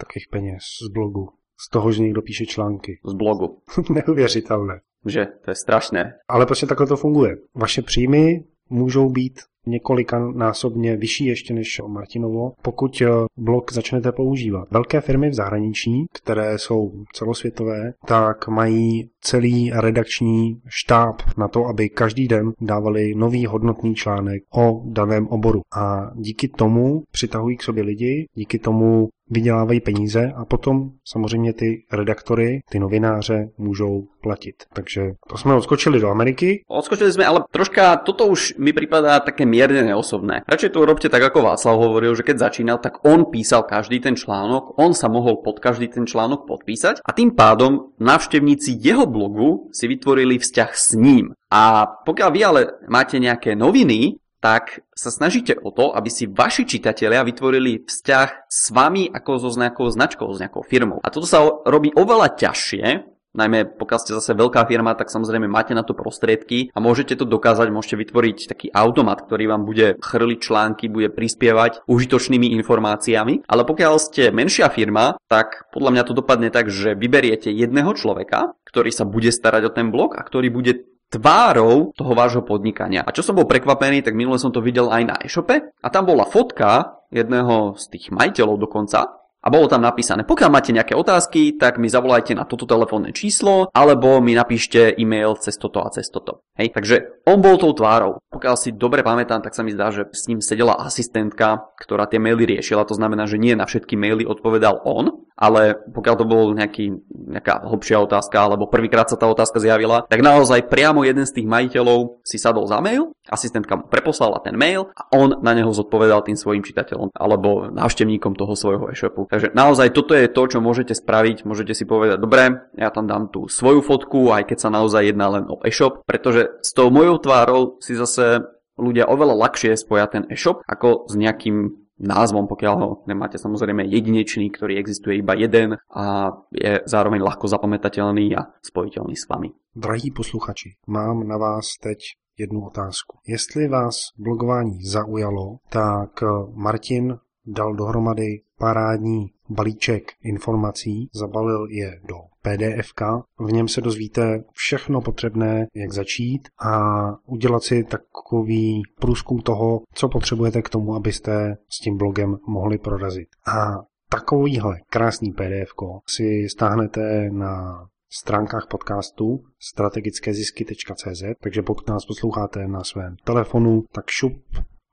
Takých 0.00 0.32
peniaz 0.32 0.80
z 0.80 0.88
blogu. 0.88 1.36
Z 1.60 1.70
toho, 1.70 1.92
že 1.92 2.02
někdo 2.02 2.22
píše 2.22 2.46
články. 2.46 2.98
Z 3.04 3.12
blogu. 3.12 3.62
Neuvěřitelné. 3.90 4.80
Že 5.06 5.26
to 5.44 5.50
je 5.50 5.54
strašné. 5.54 6.14
Ale 6.28 6.46
prostě 6.46 6.66
takhle 6.66 6.86
to 6.86 6.96
funguje. 6.96 7.36
Vaše 7.54 7.82
příjmy 7.82 8.44
můžou 8.70 9.10
být 9.10 9.40
několika 9.66 10.18
násobně 10.18 10.96
vyšší 10.96 11.26
ještě 11.26 11.54
než 11.54 11.80
Martinovo, 11.86 12.52
pokud 12.62 13.02
eh, 13.02 13.08
blog 13.36 13.72
začnete 13.72 14.12
používat. 14.12 14.68
Velké 14.70 15.00
firmy 15.00 15.30
v 15.30 15.34
zahraničí, 15.34 16.06
které 16.12 16.58
jsou 16.58 16.92
celosvětové, 17.12 17.92
tak 18.06 18.48
mají 18.48 19.10
celý 19.20 19.70
redakční 19.74 20.60
štáb 20.68 21.22
na 21.38 21.48
to, 21.48 21.66
aby 21.66 21.88
každý 21.88 22.28
den 22.28 22.52
dávali 22.60 23.14
nový 23.14 23.46
hodnotný 23.46 23.94
článek 23.94 24.42
o 24.54 24.82
daném 24.84 25.28
oboru. 25.28 25.62
A 25.76 26.10
díky 26.14 26.48
tomu 26.48 27.02
přitahují 27.12 27.56
k 27.56 27.62
sobě 27.62 27.82
lidi, 27.82 28.26
díky 28.34 28.58
tomu 28.58 29.08
vydělávají 29.32 29.80
peníze 29.80 30.32
a 30.36 30.44
potom 30.44 30.90
samozřejmě 31.04 31.52
ty 31.52 31.84
redaktory, 31.92 32.60
ty 32.70 32.78
novináře 32.78 33.48
můžou 33.58 34.06
platit. 34.22 34.54
Takže 34.72 35.12
to 35.28 35.36
jsme 35.36 35.54
odskočili 35.54 36.00
do 36.00 36.08
Ameriky. 36.10 36.62
Odskočili 36.68 37.12
jsme, 37.12 37.26
ale 37.26 37.44
troška 37.50 37.96
toto 37.96 38.26
už 38.26 38.54
mi 38.58 38.72
připadá 38.72 39.20
také 39.20 39.46
mierne 39.52 39.92
neosobné. 39.92 40.48
Radšej 40.48 40.72
to 40.72 40.88
robte 40.88 41.08
tak, 41.12 41.20
ako 41.20 41.52
Václav 41.52 41.76
hovoril, 41.76 42.16
že 42.16 42.24
keď 42.24 42.48
začínal, 42.48 42.80
tak 42.80 43.04
on 43.04 43.28
písal 43.28 43.68
každý 43.68 44.00
ten 44.00 44.16
článok, 44.16 44.80
on 44.80 44.96
sa 44.96 45.12
mohol 45.12 45.44
pod 45.44 45.60
každý 45.60 45.92
ten 45.92 46.08
článok 46.08 46.48
podpísať 46.48 47.04
a 47.04 47.10
tým 47.12 47.36
pádom 47.36 47.92
návštevníci 48.00 48.80
jeho 48.80 49.04
blogu 49.04 49.68
si 49.76 49.84
vytvorili 49.84 50.40
vzťah 50.40 50.70
s 50.72 50.96
ním. 50.96 51.36
A 51.52 51.84
pokiaľ 51.84 52.30
vy 52.32 52.40
ale 52.40 52.60
máte 52.88 53.20
nejaké 53.20 53.52
noviny, 53.52 54.16
tak 54.42 54.82
sa 54.90 55.14
snažíte 55.14 55.54
o 55.62 55.70
to, 55.70 55.94
aby 55.94 56.10
si 56.10 56.26
vaši 56.26 56.66
čitatelia 56.66 57.22
vytvorili 57.22 57.86
vzťah 57.86 58.50
s 58.50 58.74
vami 58.74 59.06
ako 59.06 59.30
so 59.38 59.54
nejakou 59.54 59.86
značkou, 59.86 60.26
s 60.34 60.42
nejakou 60.42 60.66
firmou. 60.66 60.98
A 60.98 61.14
toto 61.14 61.30
sa 61.30 61.46
robí 61.62 61.94
oveľa 61.94 62.34
ťažšie, 62.34 63.11
Najmä 63.32 63.80
pokiaľ 63.80 63.98
ste 63.98 64.12
zase 64.12 64.36
veľká 64.36 64.68
firma, 64.68 64.92
tak 64.92 65.08
samozrejme 65.08 65.48
máte 65.48 65.72
na 65.72 65.80
to 65.80 65.96
prostriedky 65.96 66.68
a 66.76 66.78
môžete 66.84 67.16
to 67.16 67.24
dokázať, 67.24 67.72
môžete 67.72 67.96
vytvoriť 68.04 68.38
taký 68.44 68.68
automat, 68.68 69.24
ktorý 69.24 69.48
vám 69.48 69.64
bude 69.64 69.96
chrliť 69.96 70.38
články, 70.44 70.92
bude 70.92 71.08
prispievať 71.08 71.80
užitočnými 71.88 72.52
informáciami. 72.60 73.48
Ale 73.48 73.64
pokiaľ 73.64 73.94
ste 73.96 74.28
menšia 74.28 74.68
firma, 74.68 75.16
tak 75.32 75.72
podľa 75.72 75.90
mňa 75.96 76.02
to 76.04 76.12
dopadne 76.12 76.52
tak, 76.52 76.68
že 76.68 76.92
vyberiete 76.92 77.48
jedného 77.48 77.96
človeka, 77.96 78.52
ktorý 78.68 78.92
sa 78.92 79.08
bude 79.08 79.32
starať 79.32 79.72
o 79.72 79.74
ten 79.74 79.88
blog 79.88 80.20
a 80.20 80.22
ktorý 80.24 80.52
bude 80.52 80.92
tvárou 81.12 81.92
toho 81.92 82.12
vášho 82.16 82.40
podnikania. 82.40 83.04
A 83.04 83.12
čo 83.12 83.20
som 83.20 83.36
bol 83.36 83.44
prekvapený, 83.44 84.00
tak 84.00 84.16
minule 84.16 84.40
som 84.40 84.48
to 84.48 84.64
videl 84.64 84.88
aj 84.88 85.02
na 85.04 85.16
e-shope 85.20 85.60
a 85.60 85.88
tam 85.92 86.08
bola 86.08 86.24
fotka 86.24 87.00
jedného 87.12 87.76
z 87.76 87.84
tých 87.92 88.08
majiteľov 88.08 88.56
dokonca 88.64 89.21
a 89.42 89.50
bolo 89.50 89.66
tam 89.66 89.82
napísané, 89.82 90.22
pokiaľ 90.22 90.50
máte 90.54 90.70
nejaké 90.70 90.94
otázky, 90.94 91.58
tak 91.58 91.82
mi 91.82 91.90
zavolajte 91.90 92.38
na 92.38 92.46
toto 92.46 92.62
telefónne 92.62 93.10
číslo, 93.10 93.66
alebo 93.74 94.22
mi 94.22 94.38
napíšte 94.38 94.94
e-mail 94.94 95.34
cez 95.42 95.58
toto 95.58 95.82
a 95.82 95.90
cez 95.90 96.06
toto. 96.06 96.46
Hej, 96.54 96.70
takže 96.70 97.26
on 97.26 97.42
bol 97.42 97.58
tou 97.58 97.74
tvárou. 97.74 98.22
Pokiaľ 98.30 98.54
si 98.54 98.70
dobre 98.70 99.02
pamätám, 99.02 99.42
tak 99.42 99.58
sa 99.58 99.66
mi 99.66 99.74
zdá, 99.74 99.90
že 99.90 100.06
s 100.14 100.30
ním 100.30 100.38
sedela 100.38 100.78
asistentka, 100.78 101.74
ktorá 101.74 102.06
tie 102.06 102.22
maily 102.22 102.56
riešila. 102.56 102.86
To 102.86 102.94
znamená, 102.94 103.26
že 103.26 103.42
nie 103.42 103.58
na 103.58 103.66
všetky 103.66 103.98
maily 103.98 104.22
odpovedal 104.22 104.86
on, 104.86 105.26
ale 105.34 105.74
pokiaľ 105.74 106.14
to 106.14 106.26
bol 106.28 106.54
nejaký, 106.54 107.02
nejaká 107.10 107.66
hlbšia 107.66 107.98
otázka, 107.98 108.36
alebo 108.38 108.70
prvýkrát 108.70 109.10
sa 109.10 109.18
tá 109.18 109.26
otázka 109.26 109.58
zjavila, 109.58 110.06
tak 110.06 110.22
naozaj 110.22 110.70
priamo 110.70 111.02
jeden 111.02 111.26
z 111.26 111.42
tých 111.42 111.50
majiteľov 111.50 112.22
si 112.22 112.38
sadol 112.38 112.70
za 112.70 112.78
mail, 112.78 113.10
asistentka 113.26 113.74
mu 113.74 113.84
preposlala 113.90 114.38
ten 114.44 114.54
mail 114.54 114.92
a 114.94 115.08
on 115.14 115.40
na 115.42 115.56
neho 115.56 115.74
zodpovedal 115.74 116.22
tým 116.22 116.38
svojim 116.38 116.62
čitateľom 116.62 117.16
alebo 117.16 117.72
návštevníkom 117.74 118.38
toho 118.38 118.54
svojho 118.54 118.86
e-shopu. 118.92 119.26
Takže 119.32 119.56
naozaj 119.56 119.96
toto 119.96 120.12
je 120.12 120.28
to, 120.28 120.42
čo 120.44 120.60
môžete 120.60 120.92
spraviť. 120.92 121.48
Môžete 121.48 121.72
si 121.72 121.88
povedať, 121.88 122.20
dobre, 122.20 122.68
ja 122.76 122.92
tam 122.92 123.08
dám 123.08 123.32
tú 123.32 123.48
svoju 123.48 123.80
fotku, 123.80 124.28
aj 124.28 124.52
keď 124.52 124.58
sa 124.60 124.68
naozaj 124.68 125.08
jedná 125.08 125.32
len 125.32 125.48
o 125.48 125.56
e-shop, 125.64 126.04
pretože 126.04 126.52
s 126.60 126.76
tou 126.76 126.92
mojou 126.92 127.16
tvárou 127.16 127.80
si 127.80 127.96
zase 127.96 128.44
ľudia 128.76 129.08
oveľa 129.08 129.40
ľahšie 129.40 129.72
spoja 129.80 130.04
ten 130.04 130.28
e-shop 130.28 130.60
ako 130.68 131.08
s 131.08 131.16
nejakým 131.16 131.80
názvom, 131.96 132.44
pokiaľ 132.44 132.74
ho 132.76 132.88
nemáte 133.08 133.40
samozrejme 133.40 133.88
jedinečný, 133.88 134.52
ktorý 134.52 134.76
existuje 134.76 135.24
iba 135.24 135.32
jeden 135.32 135.80
a 135.88 136.36
je 136.52 136.84
zároveň 136.84 137.24
ľahko 137.24 137.48
zapamätateľný 137.48 138.36
a 138.36 138.52
spojiteľný 138.60 139.16
s 139.16 139.24
vami. 139.32 139.56
Drahí 139.72 140.12
posluchači, 140.12 140.76
mám 140.84 141.24
na 141.24 141.40
vás 141.40 141.80
teď 141.80 142.20
jednu 142.36 142.68
otázku. 142.68 143.16
Jestli 143.24 143.68
vás 143.68 144.12
blogování 144.18 144.84
zaujalo, 144.84 145.56
tak 145.70 146.20
Martin 146.52 147.16
dal 147.46 147.74
dohromady 147.74 148.40
parádní 148.58 149.30
balíček 149.48 150.12
informací, 150.22 151.08
zabalil 151.14 151.66
je 151.70 152.00
do 152.08 152.16
PDF. 152.42 152.92
V 153.40 153.52
něm 153.52 153.68
se 153.68 153.80
dozvíte 153.80 154.44
všechno 154.52 155.00
potřebné, 155.00 155.66
jak 155.74 155.92
začít 155.92 156.48
a 156.58 156.80
udělat 157.26 157.62
si 157.62 157.84
takový 157.84 158.82
průzkum 159.00 159.38
toho, 159.38 159.80
co 159.94 160.08
potřebujete 160.08 160.62
k 160.62 160.68
tomu, 160.68 160.94
abyste 160.94 161.56
s 161.68 161.78
tím 161.80 161.96
blogem 161.96 162.38
mohli 162.46 162.78
prorazit. 162.78 163.28
A 163.46 163.82
takovýhle 164.08 164.80
krásný 164.90 165.32
PDF 165.32 165.70
si 166.06 166.48
stáhnete 166.48 167.30
na 167.30 167.84
stránkách 168.10 168.66
podcastu 168.70 169.44
strategickézisky.cz, 169.60 171.22
takže 171.40 171.62
pokud 171.62 171.88
nás 171.88 172.06
posloucháte 172.06 172.68
na 172.68 172.84
svém 172.84 173.16
telefonu, 173.24 173.84
tak 173.92 174.04
šup, 174.08 174.42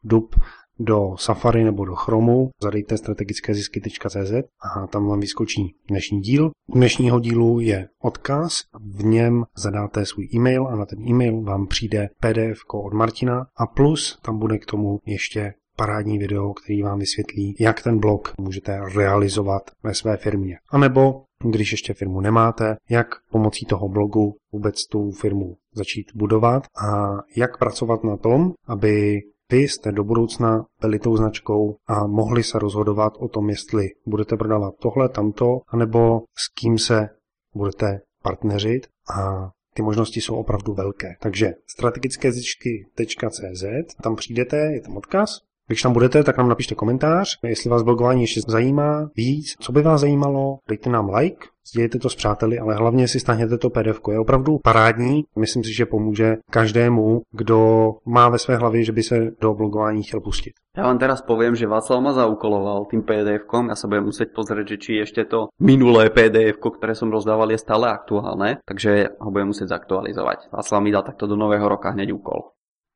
dup 0.04 0.36
do 0.80 1.16
Safari 1.18 1.64
nebo 1.64 1.86
do 1.86 1.96
Chromu, 1.96 2.50
zadejte 2.62 2.98
strategické 2.98 3.54
zisky.cz 3.54 4.32
a 4.62 4.88
tam 4.88 5.08
vám 5.08 5.20
vyskočí 5.20 5.76
dnešní 5.90 6.22
díl. 6.22 6.52
U 6.68 6.74
dnešního 6.74 7.20
dílu 7.20 7.60
je 7.60 7.88
odkaz, 8.02 8.62
v 8.80 9.04
něm 9.04 9.44
zadáte 9.58 10.06
svůj 10.06 10.30
e-mail 10.34 10.68
a 10.68 10.76
na 10.76 10.86
ten 10.86 11.00
e-mail 11.10 11.42
vám 11.42 11.68
přijde 11.68 12.10
PDF 12.20 12.60
od 12.74 12.94
Martina 12.94 13.46
a 13.58 13.68
plus 13.68 14.20
tam 14.22 14.40
bude 14.40 14.58
k 14.58 14.66
tomu 14.66 15.00
ještě 15.06 15.54
parádní 15.80 16.18
video, 16.18 16.54
který 16.54 16.82
vám 16.82 17.00
vysvětlí, 17.00 17.56
jak 17.60 17.84
ten 17.84 18.00
blog 18.00 18.34
můžete 18.38 18.80
realizovat 18.96 19.72
ve 19.84 19.94
své 19.94 20.18
firmě. 20.18 20.58
A 20.70 20.78
nebo, 20.78 21.24
když 21.44 21.72
ještě 21.72 21.94
firmu 21.94 22.22
nemáte, 22.22 22.76
jak 22.90 23.08
pomocí 23.32 23.66
toho 23.66 23.90
blogu 23.90 24.36
vůbec 24.52 24.88
tu 24.88 25.12
firmu 25.12 25.56
začít 25.74 26.12
budovat 26.16 26.64
a 26.86 27.18
jak 27.36 27.58
pracovat 27.58 28.04
na 28.04 28.18
tom, 28.18 28.52
aby 28.68 29.22
vy 29.52 29.58
jste 29.58 29.92
do 29.92 30.04
budoucna 30.04 30.66
byli 30.82 31.00
tou 31.00 31.18
značkou 31.18 31.76
a 31.88 32.08
mohli 32.08 32.44
se 32.44 32.60
rozhodovat 32.60 33.14
o 33.20 33.28
tom, 33.28 33.50
jestli 33.50 33.90
budete 34.06 34.38
prodávat 34.38 34.74
tohle, 34.80 35.10
tamto, 35.10 35.60
anebo 35.68 36.22
s 36.38 36.54
kým 36.60 36.78
se 36.78 37.10
budete 37.56 38.02
partneřit 38.24 38.88
a 39.16 39.50
ty 39.74 39.82
možnosti 39.82 40.22
jsou 40.22 40.36
opravdu 40.36 40.74
velké. 40.74 41.16
Takže 41.22 41.54
strategické 41.68 42.32
zisky.cz, 42.32 43.96
tam 44.04 44.16
přijdete, 44.16 44.58
je 44.58 44.82
tam 44.82 44.98
odkaz, 44.98 45.40
když 45.68 45.82
tam 45.82 45.94
budete, 45.94 46.24
tak 46.24 46.38
nám 46.38 46.50
napište 46.50 46.76
komentář, 46.76 47.40
jestli 47.44 47.70
vás 47.70 47.84
blogování 47.84 48.22
ještě 48.22 48.42
zajímá 48.48 49.10
víc, 49.16 49.56
co 49.60 49.72
by 49.72 49.82
vás 49.82 50.02
zajímalo, 50.02 50.58
dejte 50.68 50.90
nám 50.90 51.10
like, 51.14 51.48
sdělejte 51.70 52.00
to 52.00 52.10
s 52.10 52.16
přáteli, 52.16 52.60
ale 52.60 52.76
hlavně 52.76 53.08
si 53.08 53.20
stáhněte 53.20 53.58
to 53.58 53.70
PDF. 53.70 54.02
Je 54.12 54.20
opravdu 54.20 54.58
parádní, 54.64 55.24
myslím 55.40 55.64
si, 55.64 55.74
že 55.74 55.86
pomůže 55.86 56.38
každému, 56.52 57.22
kdo 57.32 57.92
má 58.06 58.30
ve 58.30 58.40
své 58.40 58.56
hlavě, 58.56 58.84
že 58.84 58.92
by 58.92 59.04
se 59.04 59.32
do 59.42 59.54
blogování 59.54 60.04
chtěl 60.04 60.22
pustit. 60.22 60.54
Ja 60.78 60.86
vám 60.86 61.02
teraz 61.02 61.20
poviem, 61.26 61.60
že 61.60 61.68
Václav 61.68 62.00
ma 62.00 62.14
zaukoloval 62.14 62.88
tým 62.88 63.04
PDF-kom. 63.04 63.68
Ja 63.68 63.76
sa 63.76 63.90
budem 63.92 64.14
musieť 64.14 64.32
pozrieť, 64.32 64.66
že 64.70 64.78
či 64.78 64.92
ešte 65.02 65.28
to 65.28 65.52
minulé 65.60 66.08
pdf 66.08 66.56
ktoré 66.56 66.96
som 66.96 67.12
rozdával, 67.12 67.52
je 67.52 67.60
stále 67.60 67.90
aktuálne, 67.90 68.64
takže 68.64 69.18
ho 69.20 69.30
budem 69.34 69.52
musieť 69.52 69.76
zaktualizovať. 69.76 70.54
Václav 70.54 70.80
mi 70.80 70.94
dal 70.94 71.04
takto 71.04 71.28
do 71.28 71.36
nového 71.36 71.66
roka 71.68 71.92
hneď 71.92 72.14
úkol. 72.16 72.54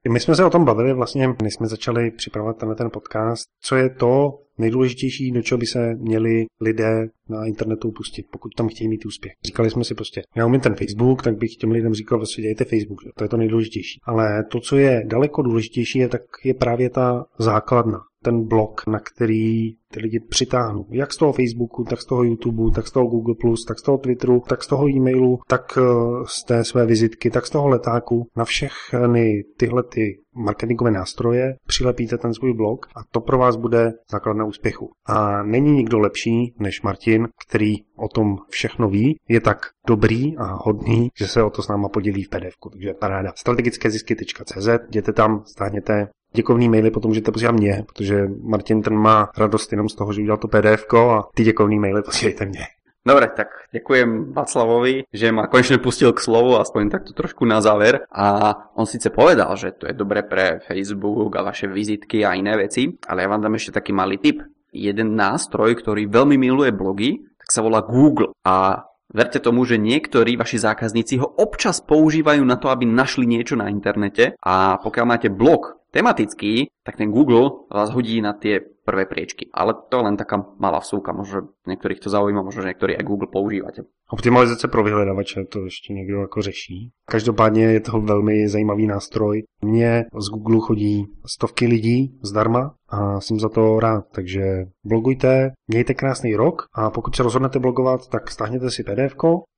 My 0.09 0.19
jsme 0.19 0.35
se 0.35 0.45
o 0.45 0.49
tom 0.49 0.65
bavili 0.65 0.93
vlastně, 0.93 1.27
než 1.41 1.53
jsme 1.53 1.67
začali 1.67 2.11
připravovat 2.11 2.57
tenhle 2.57 2.75
ten 2.75 2.89
podcast, 2.89 3.43
co 3.63 3.75
je 3.75 3.89
to, 3.89 4.39
nejdůležitější, 4.57 5.31
do 5.31 5.41
čeho 5.41 5.57
by 5.57 5.65
se 5.65 5.95
měli 5.95 6.45
lidé 6.61 7.07
na 7.29 7.45
internetu 7.45 7.91
pustit, 7.91 8.25
pokud 8.31 8.55
tam 8.57 8.67
chtějí 8.67 8.87
mít 8.87 9.05
úspěch. 9.05 9.33
Říkali 9.45 9.69
jsme 9.69 9.83
si 9.83 9.95
prostě, 9.95 10.21
já 10.35 10.45
umím 10.45 10.61
ten 10.61 10.75
Facebook, 10.75 11.23
tak 11.23 11.37
bych 11.37 11.55
těm 11.55 11.71
lidem 11.71 11.93
říkal, 11.93 12.19
prostě 12.19 12.41
dějte 12.41 12.65
Facebook, 12.65 12.99
to 13.15 13.23
je 13.23 13.29
to 13.29 13.37
nejdůležitější. 13.37 13.99
Ale 14.03 14.43
to, 14.51 14.59
co 14.59 14.77
je 14.77 15.03
daleko 15.05 15.41
důležitější, 15.41 15.99
je, 15.99 16.07
tak 16.09 16.21
je 16.43 16.53
právě 16.53 16.89
ta 16.89 17.25
základna 17.39 17.99
ten 18.23 18.47
blok, 18.47 18.87
na 18.87 18.99
který 18.99 19.73
ty 19.73 19.99
lidi 19.99 20.19
přitáhnou. 20.29 20.85
Jak 20.89 21.13
z 21.13 21.17
toho 21.17 21.33
Facebooku, 21.33 21.83
tak 21.83 22.01
z 22.01 22.05
toho 22.05 22.23
YouTube, 22.23 22.75
tak 22.75 22.87
z 22.87 22.91
toho 22.91 23.05
Google+, 23.05 23.35
tak 23.67 23.79
z 23.79 23.81
toho 23.81 23.97
Twitteru, 23.97 24.43
tak 24.49 24.63
z 24.63 24.67
toho 24.67 24.89
e-mailu, 24.89 25.39
tak 25.47 25.77
eh, 25.77 25.81
z 26.25 26.43
té 26.43 26.63
své 26.63 26.85
vizitky, 26.85 27.29
tak 27.29 27.47
z 27.47 27.49
toho 27.49 27.67
letáku. 27.67 28.27
Na 28.37 28.45
všechny 28.45 29.43
tyhle 29.57 29.83
ty 29.83 30.22
marketingové 30.35 30.91
nástroje 30.91 31.55
přilepíte 31.67 32.17
ten 32.17 32.33
svůj 32.33 32.53
blog 32.53 32.85
a 32.95 32.99
to 33.11 33.21
pro 33.21 33.37
vás 33.37 33.55
bude 33.55 33.93
základna 34.11 34.45
úspěchu. 34.45 34.89
A 35.05 35.43
není 35.43 35.71
nikdo 35.71 35.99
lepší 35.99 36.53
než 36.59 36.81
Martin, 36.81 37.27
který 37.47 37.75
o 37.95 38.07
tom 38.07 38.37
všechno 38.49 38.89
ví, 38.89 39.19
je 39.27 39.41
tak 39.41 39.65
dobrý 39.87 40.37
a 40.37 40.57
hodný, 40.61 41.09
že 41.17 41.27
se 41.27 41.43
o 41.43 41.49
to 41.49 41.61
s 41.61 41.67
náma 41.67 41.89
podělí 41.89 42.23
v 42.23 42.29
pdf 42.29 42.55
Takže 42.71 42.93
paráda. 42.93 43.31
Strategické 43.35 43.91
zisky.cz, 43.91 44.67
jděte 44.87 45.13
tam, 45.13 45.43
stáhněte 45.45 46.07
děkovný 46.33 46.69
maily 46.69 46.91
potom 46.91 47.09
můžete 47.09 47.31
posílat 47.31 47.51
mě, 47.51 47.83
protože 47.87 48.27
Martin 48.41 48.81
ten 48.81 48.95
má 48.95 49.29
radost 49.37 49.71
jenom 49.71 49.89
z 49.89 49.95
toho, 49.95 50.13
že 50.13 50.21
udělal 50.21 50.37
to 50.37 50.47
PDF 50.47 50.93
a 50.93 51.23
ty 51.35 51.43
děkovný 51.43 51.79
maily 51.79 52.01
posílejte 52.01 52.45
mě. 52.45 52.61
Dobre, 53.03 53.27
tak 53.35 53.67
ďakujem 53.75 54.31
Václavovi, 54.31 55.11
že 55.11 55.27
ma 55.35 55.51
konečne 55.51 55.75
pustil 55.83 56.15
k 56.15 56.23
slovu, 56.23 56.55
aspoň 56.55 56.87
takto 56.87 57.11
trošku 57.11 57.43
na 57.43 57.59
záver. 57.59 58.07
A 58.07 58.55
on 58.79 58.87
síce 58.87 59.11
povedal, 59.11 59.51
že 59.59 59.75
to 59.75 59.91
je 59.91 59.95
dobre 59.95 60.23
pre 60.23 60.63
Facebook 60.63 61.35
a 61.35 61.43
vaše 61.43 61.67
vizitky 61.67 62.23
a 62.23 62.31
iné 62.31 62.55
veci, 62.55 62.87
ale 63.03 63.27
ja 63.27 63.31
vám 63.31 63.43
dám 63.43 63.59
ešte 63.59 63.75
taký 63.75 63.91
malý 63.91 64.23
tip. 64.23 64.39
Jeden 64.71 65.19
nástroj, 65.19 65.83
ktorý 65.83 66.07
veľmi 66.07 66.39
miluje 66.39 66.71
blogy, 66.71 67.27
tak 67.43 67.49
sa 67.51 67.59
volá 67.59 67.83
Google. 67.83 68.31
A 68.47 68.87
Verte 69.13 69.37
tomu, 69.37 69.61
že 69.61 69.77
niektorí 69.77 70.33
vaši 70.33 70.57
zákazníci 70.57 71.21
ho 71.21 71.29
občas 71.37 71.85
používajú 71.85 72.41
na 72.41 72.57
to, 72.57 72.73
aby 72.73 72.89
našli 72.89 73.29
niečo 73.29 73.53
na 73.53 73.69
internete 73.69 74.33
a 74.41 74.81
pokiaľ 74.81 75.05
máte 75.05 75.29
blog 75.29 75.77
tematický, 75.93 76.67
tak 76.83 76.97
ten 76.97 77.11
Google 77.11 77.69
vás 77.69 77.89
hodí 77.93 78.21
na 78.21 78.33
tie 78.33 78.59
prvé 78.85 79.05
priečky. 79.05 79.47
Ale 79.53 79.73
to 79.89 79.97
je 79.97 80.03
len 80.03 80.17
taká 80.17 80.43
malá 80.59 80.83
vsúka, 80.83 81.15
možno 81.15 81.55
niektorých 81.69 82.03
to 82.03 82.09
zaujíma, 82.11 82.43
možno 82.43 82.67
niektorí 82.67 82.97
aj 82.97 83.07
Google 83.07 83.31
používate. 83.31 83.87
Optimalizace 84.11 84.67
pro 84.67 84.83
vyhledavače, 84.83 85.45
to 85.45 85.59
ještě 85.59 85.93
někdo 85.93 86.21
jako 86.21 86.41
řeší. 86.41 86.91
Každopádně 87.05 87.65
je 87.65 87.79
to 87.79 88.01
velmi 88.01 88.49
zajímavý 88.49 88.87
nástroj. 88.87 89.43
Mně 89.61 90.05
z 90.19 90.29
Google 90.29 90.59
chodí 90.59 91.05
stovky 91.25 91.67
lidí 91.67 92.19
zdarma 92.23 92.75
a 92.89 93.21
jsem 93.21 93.39
za 93.39 93.49
to 93.49 93.79
rád. 93.79 94.05
Takže 94.11 94.65
blogujte, 94.83 95.51
mějte 95.67 95.93
krásný 95.93 96.35
rok 96.35 96.65
a 96.73 96.89
pokud 96.89 97.15
se 97.15 97.23
rozhodnete 97.23 97.59
blogovat, 97.59 98.07
tak 98.07 98.31
stáhněte 98.31 98.71
si 98.71 98.83
pdf 98.83 99.15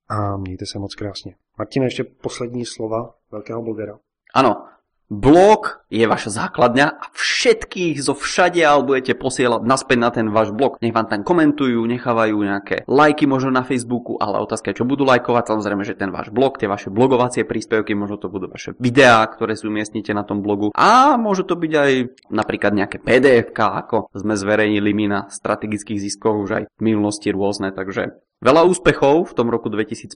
a 0.08 0.36
mějte 0.36 0.66
se 0.66 0.78
moc 0.78 0.94
krásně. 0.94 1.34
Martin, 1.58 1.82
ještě 1.82 2.04
poslední 2.04 2.64
slova 2.64 3.14
velkého 3.32 3.62
blogera. 3.62 3.98
Ano, 4.34 4.56
Blog 5.06 5.86
je 5.86 6.02
vaša 6.02 6.34
základňa 6.34 6.86
a 6.98 7.04
všetkých 7.14 8.02
zo 8.02 8.18
všadiaľ 8.18 8.82
budete 8.82 9.14
posielať 9.14 9.62
naspäť 9.62 9.98
na 10.02 10.10
ten 10.10 10.26
váš 10.34 10.50
blog. 10.50 10.82
Nech 10.82 10.90
vám 10.90 11.06
tam 11.06 11.22
komentujú, 11.22 11.78
nechávajú 11.78 12.34
nejaké 12.34 12.82
lajky 12.90 13.30
možno 13.30 13.54
na 13.54 13.62
Facebooku, 13.62 14.18
ale 14.18 14.42
otázka 14.42 14.74
je, 14.74 14.82
čo 14.82 14.88
budú 14.88 15.06
lajkovať. 15.06 15.54
Samozrejme, 15.54 15.86
že 15.86 15.94
ten 15.94 16.10
váš 16.10 16.34
blog, 16.34 16.58
tie 16.58 16.66
vaše 16.66 16.90
blogovacie 16.90 17.46
príspevky, 17.46 17.94
možno 17.94 18.18
to 18.18 18.26
budú 18.26 18.50
vaše 18.50 18.74
videá, 18.82 19.22
ktoré 19.30 19.54
si 19.54 19.70
umiestnite 19.70 20.10
na 20.10 20.26
tom 20.26 20.42
blogu. 20.42 20.74
A 20.74 21.14
môže 21.14 21.46
to 21.46 21.54
byť 21.54 21.72
aj 21.78 21.92
napríklad 22.34 22.74
nejaké 22.74 22.98
pdf 22.98 23.54
ako 23.54 24.10
sme 24.10 24.34
zverejnili 24.34 24.90
my 24.90 25.06
na 25.06 25.20
strategických 25.30 26.02
ziskoch 26.02 26.34
už 26.34 26.50
aj 26.50 26.64
v 26.66 26.82
minulosti 26.82 27.30
rôzne, 27.30 27.70
takže 27.70 28.18
Veľa 28.36 28.68
úspechov 28.68 29.32
v 29.32 29.36
tom 29.38 29.48
roku 29.48 29.72
2015, 29.72 30.12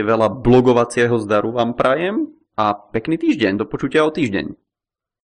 veľa 0.00 0.32
blogovacieho 0.32 1.20
zdaru 1.20 1.52
vám 1.52 1.76
prajem 1.76 2.32
a 2.56 2.74
pekný 2.74 3.18
týždeň, 3.18 3.58
do 3.58 3.66
počutia 3.66 4.06
o 4.06 4.10
týždeň. 4.14 4.63